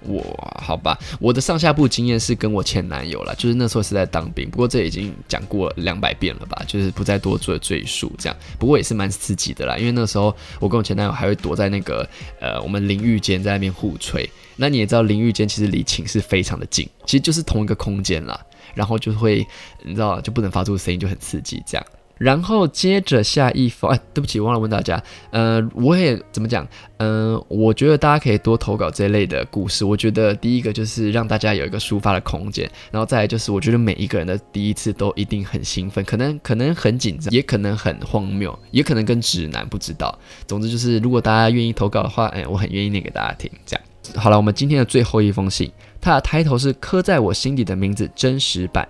[0.00, 0.22] 我
[0.64, 8.36] 好吧，我的上下部经验是跟我前男友了，就是那时候是在当兵，不过这已经讲过两百遍了吧，就是不再多做赘述这样。
[8.60, 12.08] 不过也是蛮刺激的啦，因为那时候我跟我前男友还会躲在那个
[12.40, 14.28] 呃我们淋浴间在那边互吹。
[14.58, 18.38] 那你也知道淋浴间其实离寝室非常的近，其实就是同一个空间啦，
[18.74, 19.46] 然后就会
[19.84, 21.86] 你知道就不能发出声音，就很刺激这样。
[22.18, 25.00] 然后接着下一封，哎，对不起，忘了问大家，
[25.30, 29.84] 呃，我也怎么讲，嗯，我觉得大家可以多投稿这类的故事。
[29.84, 40.18] 我觉得第一个就是让大家有一个抒发的空间，然后再来就是我觉得每一个人的第一次都一定很兴奋，可能 可能很紧张，也可能很荒谬，也可能跟直男不知道。
[40.48, 43.48] 总之就是如果大家愿意投稿的话，哎，我很愿意念给大家听。
[43.64, 43.84] 这样，
[44.16, 48.88] 好了，我们今天的最后一封信，它的开头是刻在我心底的名字真实版。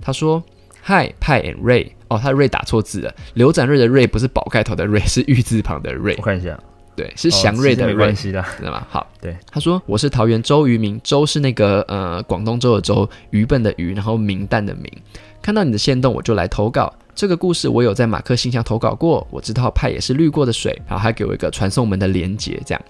[0.00, 0.42] 他说。
[0.88, 1.90] Hi, Pi and Ray。
[2.06, 3.12] 哦，他的 Ray 打错字了。
[3.34, 6.14] 刘展瑞的瑞不是宝盖头的瑞，是玉字旁的瑞。
[6.16, 6.56] 我看一下，
[6.94, 7.92] 对，是祥瑞的瑞。
[7.92, 8.86] 没关系的，知道吗？
[8.88, 9.36] 好，对。
[9.50, 14.84] 他说我是桃园周渔民，周是那个呃广东州的周，愚笨的愚，然后明淡的明。
[15.42, 16.94] 看到你的线动，我就来投稿。
[17.16, 22.84] 这个故事我有在马克信箱投稿过，我知道派也是滤过的水，然后还给我一个传送门的连接，这样。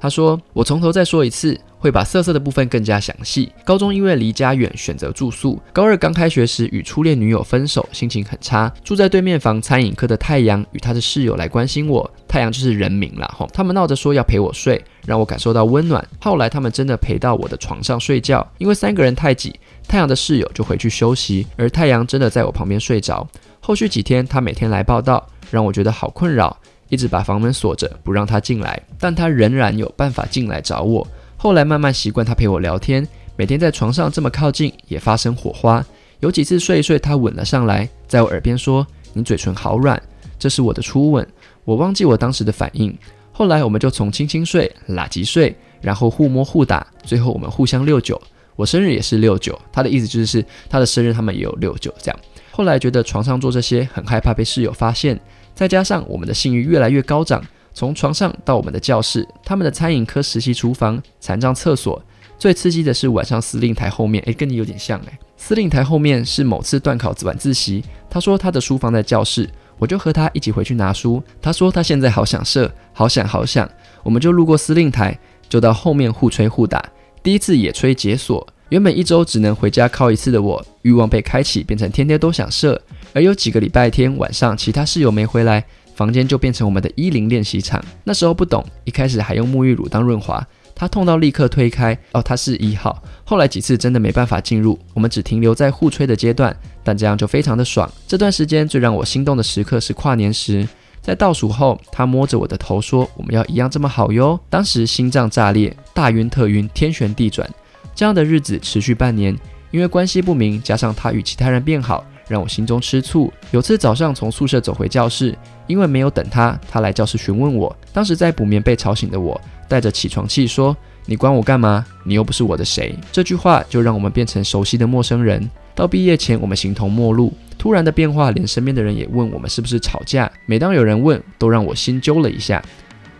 [0.00, 3.50] 他说我从头再说一次，会把色色的部分更加详细。
[3.64, 5.60] 高中因为离家远，选择住宿。
[5.72, 8.72] 高二刚开学时与初恋女友分手，心情很差。
[8.84, 13.48] 住在对面房餐饮科的太阳与他的室友来关心我，太阳就是人名了吼。
[13.52, 16.06] 他们闹着说要陪我睡，让我感受到温暖。
[16.20, 19.58] 后来他们真的陪到我的床上睡觉，因为三个人太挤，
[19.88, 23.26] 太阳的室友就回去休息，而太阳真的在我旁边睡着。
[23.64, 26.56] 后续几天，他每天来报道，让我觉得好困扰，
[26.88, 31.06] 一直把房门锁着，不让他进来，但他仍然有办法进来找我。
[31.36, 33.06] 后来慢慢习惯他陪我聊天，
[33.36, 35.84] 每天在床上这么靠近，也发生火花。
[36.18, 38.84] 有几次睡一睡，他吻了上来，在我耳边说
[39.14, 40.02] ：“你嘴唇好软。”
[40.40, 41.24] 这是我的初吻，
[41.64, 42.92] 我忘记我当时的反应。
[43.30, 48.20] 后来我们就从轻轻睡、拉吉睡，然后互摸互打，最后我们互相六九。
[48.56, 52.20] 我生日也是六九，他的意思就是他的生日他们也有六九这样。
[52.54, 55.18] 后来觉得床上做这些很害怕被室友发现，
[55.54, 57.42] 再加上我们的性欲越来越高涨，
[57.72, 62.00] 从床上到我们的教室、他们的餐饮科实习厨房、残障厕所，
[62.38, 65.18] 最刺激的是晚上司令台后面，诶，跟你有点像诶。
[65.38, 69.48] 司令台后面是某次断考晚自习，他说他的书放在教室，
[69.78, 71.22] 我就和他一起回去拿书。
[71.40, 73.68] 他说他现在好想射，好想好想，
[74.02, 76.84] 我们就路过司令台，就到后面互吹互打，
[77.22, 78.46] 第一次野炊解锁。
[78.72, 82.80] 原本一周只能回家靠一次的我，欲望被开启，变成天天都想射。
[83.12, 85.62] 而有几个礼拜天晚上，其他室友没回来，
[85.94, 87.84] 房间就变成我们的衣领练习场。
[88.02, 90.42] 那时候不懂，一开始还用沐浴乳当润滑，
[90.74, 91.92] 他痛到立刻推开。
[92.12, 93.02] 哦，他是一号。
[93.24, 97.86] 后来几次真的没办法进入，我们只停留在互吹的阶段，但这样就非常的爽。
[98.08, 100.66] 这段时间最让我心动的时刻是跨年时，
[101.02, 107.46] 在倒数后，他摸着我的头说：“我们要一样这么好哟。”当时心脏炸裂，大晕特晕，天旋地转。
[107.94, 109.36] 这样的日子持续半年，
[109.70, 113.32] 因为关系不明，加上他与其他人变好，让我心中吃醋。
[113.50, 115.36] 有次早上从宿舍走回教室，
[115.66, 117.74] 因为没有等他，他来教室询问我。
[117.92, 120.76] 当时在补眠被吵醒的我，带着起床气说
[121.06, 121.84] ：“你管我干嘛？
[122.04, 125.48] 你又不是我的谁。”这句话就让我们变成熟悉的陌生人。
[125.74, 127.32] 到毕业前，我们形同陌路。
[127.58, 130.30] 突然的变化，连身边的人也问我们是不是吵架。
[130.46, 132.62] 每当有人问，都让我心揪了一下。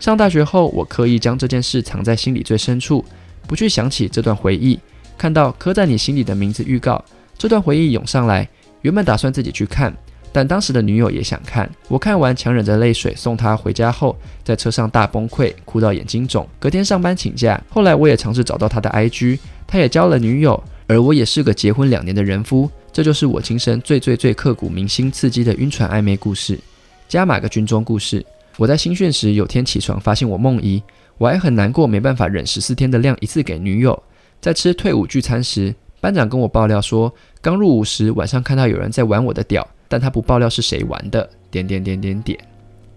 [0.01, 3.05] 上大学后，我刻意将这件事藏在心里最深处。
[3.53, 4.81] 不去想起这段回忆，
[5.19, 7.05] 看到刻在你心里的名字预告，
[7.37, 8.49] 这段回忆涌上来。
[8.81, 9.95] 原本打算自己去看，
[10.33, 11.71] 但当时的女友也想看。
[11.87, 16.49] 我看完，强忍着泪水送她回家后，在车上大崩溃，哭到眼睛肿。
[16.59, 17.63] 隔天上班请假。
[17.69, 22.71] 后来我也尝试找到他的 IG，他也交了女友，而我也是个结婚两年的人夫。
[22.91, 26.59] 这就是我今生最最最刻骨铭心、刺激的晕船暧昧故事，
[27.07, 28.25] 加码个军中故事。
[28.57, 30.83] 我在新训时有天起床发现我梦遗，
[31.19, 34.03] 我还很难过，没办法忍十四天的量一次给女友。
[34.41, 41.29] 在吃退伍聚餐时，班长跟我爆料说，刚入伍时晚上看到有人在玩我的屌，但他不爆料是谁玩的。
[41.51, 42.39] 点点点点点，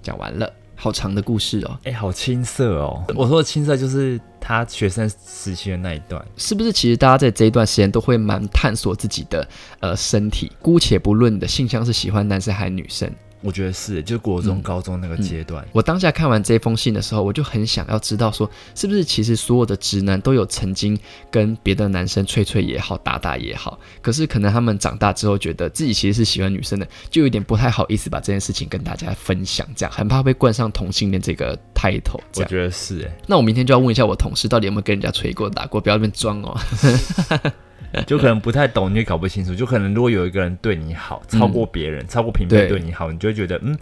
[0.02, 0.52] 讲完了。
[0.78, 3.02] 好长的故事哦，哎，好青涩哦。
[3.16, 6.72] 我说的青涩就是他学生时期的那一段，是不是？
[6.74, 9.48] 其实大家在这一段时间都会蛮探索自己的
[9.80, 13.10] 呃身体，姑且不论的性向是喜欢男生还是女生。
[13.46, 15.64] 我觉得是，就是国中、高中那个阶段。
[15.72, 20.98] 我当下看完这封信的时候，我就很想要知道，说是不是其实所有的直男都有曾经
[21.30, 32.20] 跟别的男生吹吹也好，打打也好，可是可能他们长大之后，觉得自己其实是喜欢女生的，就有点不太好意思把这件事情跟大家分享，这样很怕被冠上同性恋这个 title。
[32.38, 36.58] 我觉得是，哎，那我明天就要问一下我同事，到底有没有跟人家吹过、打过，不要那边装哦。
[38.08, 39.56] 就可能不太懂，你也搞不清楚。
[39.56, 43.78] 就可能如果有一个人对你好，超过别人，超过平辈对你好，你就会觉得，嗯，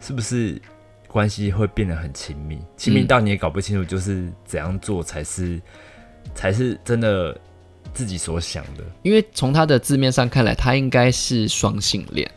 [0.00, 0.60] 是不是
[1.06, 2.58] 关系会变得很亲密？
[2.76, 5.60] 亲密到你也搞不清楚，就是怎样做才是
[6.34, 7.38] 才是真的
[7.92, 8.84] 自己所想的。
[9.02, 12.30] 因为从他的字面上看来，他应该是双性恋，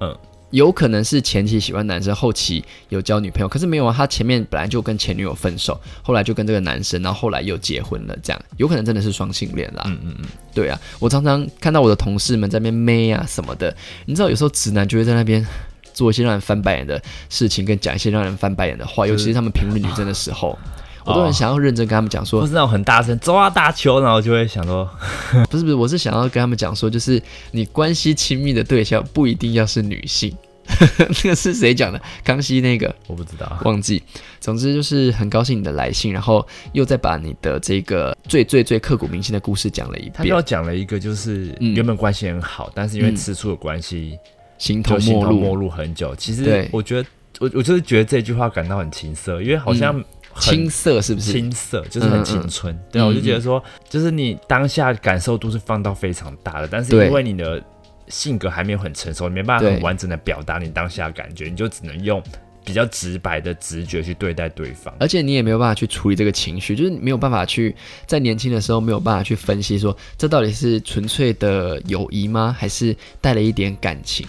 [0.00, 0.16] 嗯。
[0.50, 3.94] 有可能是前期喜欢男生，后期有交女朋友，可是没有啊。
[3.96, 9.82] 他前面本来就跟前女友分手，后来就跟这个男生，然后后来又结婚了，这样有可能真的是双性恋啦。
[9.86, 10.24] 嗯嗯嗯，
[10.54, 13.74] 对啊，我常常看到我的同事们在那边妹啊什么的，
[14.06, 15.46] 你知道有时候直男就会在那边
[15.94, 20.58] 做一些让人翻白眼的事情，跟讲一些让人翻白眼的话，尤其是他们评论女生的时候。
[21.04, 24.88] 我都很想要认真跟他们讲说，不是那种很大声走啊打球，然后就会想说，
[25.50, 27.22] 不是不是，我是想要跟他们讲说，就是
[27.52, 30.36] 你关系亲密的对象不一定要是女性。
[30.98, 32.00] 那个是谁讲的？
[32.22, 34.00] 康熙那个我不知道，忘记。
[34.38, 40.12] 总之就是很高兴你的来信，然后又再把你的这个最最最刻骨铭心的故事讲了一遍。
[40.14, 44.16] 他又讲了一个，就是原本关系很好，但是因为吃醋的关系，
[44.58, 46.14] 形同陌路，陌路很久。
[46.14, 47.08] 其实我觉得，
[47.40, 50.00] 我我就是觉得这句话感到很青涩，因为好像。
[50.38, 51.32] 青涩是不是？
[51.32, 57.62] 青涩就是很青春，对啊，我就觉得说，就是你当下感受度是放到非常大的，但是因为你的
[58.08, 62.22] 性格还没有很成熟，你没办法很完整的表达你当下感觉，你就只能用
[62.64, 67.74] 比较直白的直觉去对待对方，而且你也没有办法去处理这个情绪，就是没有办法去
[68.06, 74.26] 在年轻的时候没有办法去分析说，这到底是纯粹的友谊吗，还是带了一点感情？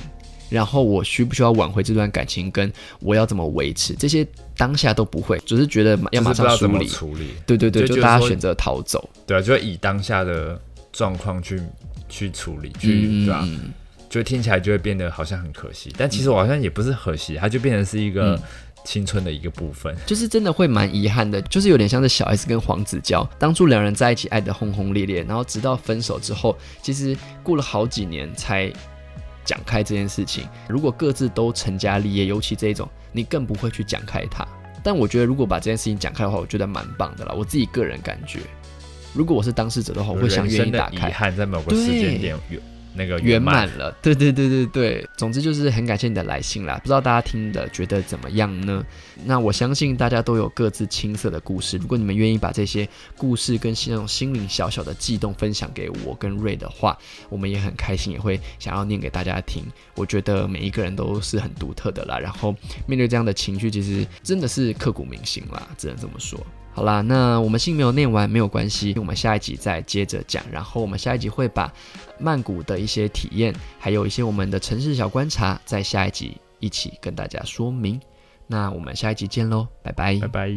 [0.52, 4.28] 然后我需不需要挽回这段感情，跟我要怎么维持这些
[4.58, 6.86] 当下都不会，只是觉得要马上处理。
[6.86, 9.10] 处理，对对对，就大家选择逃走。
[9.26, 10.60] 对啊，就以当下的
[10.92, 11.62] 状况去
[12.10, 13.48] 去处理，去对吧？
[14.10, 18.38] 就听起来就会变得好像很可惜，但其实我好像也不是可惜，它就变成是一个
[18.84, 19.96] 青春的一个部分。
[20.06, 28.70] 就是真的会蛮遗憾的，就是有点像是小 S 跟黄子佼当初两人在一起爱的轰轰烈烈，然后直到分手之后，其实过了好几年才。
[29.52, 34.48] 讲开这件事情，如果各自都成家立业，尤其这种，你更不会去讲开它。
[34.82, 37.34] 但我觉得，如果把这件事情讲开的话，我觉得蛮棒的啦。
[37.38, 38.40] 我自己个人感觉，
[39.14, 41.10] 如果我是当事者的话，我会想愿意打开。
[41.10, 42.62] 遗憾在某个时间点有。
[42.94, 48.84] 那个圆满了，对对对对对，总之就是很感谢你的来信啦，不知道大家听的觉得怎么样呢？
[49.24, 56.98] 那我相信大家都有各自青涩的故事，如果你们愿意把这些故事跟那种心灵小小的悸动分享给我跟瑞的话，
[57.30, 59.64] 我们也很开心，也会想要念给大家听。
[59.96, 62.54] 我觉得每一个人都是很独特的啦，然后
[62.86, 66.40] 面对这样的情绪，其实真的是刻骨铭心啦，只能这么说。
[66.74, 70.42] 好啦，那我们信没有念完没有关系，我们下一集再接着讲。
[70.50, 71.72] 然后我们下一集会把
[72.22, 78.00] 曼谷的一些体验，还有一些我们的城市小观察，在下一集一起跟大家说明。
[78.48, 80.52] 那我们下一集见喽，拜拜，拜拜。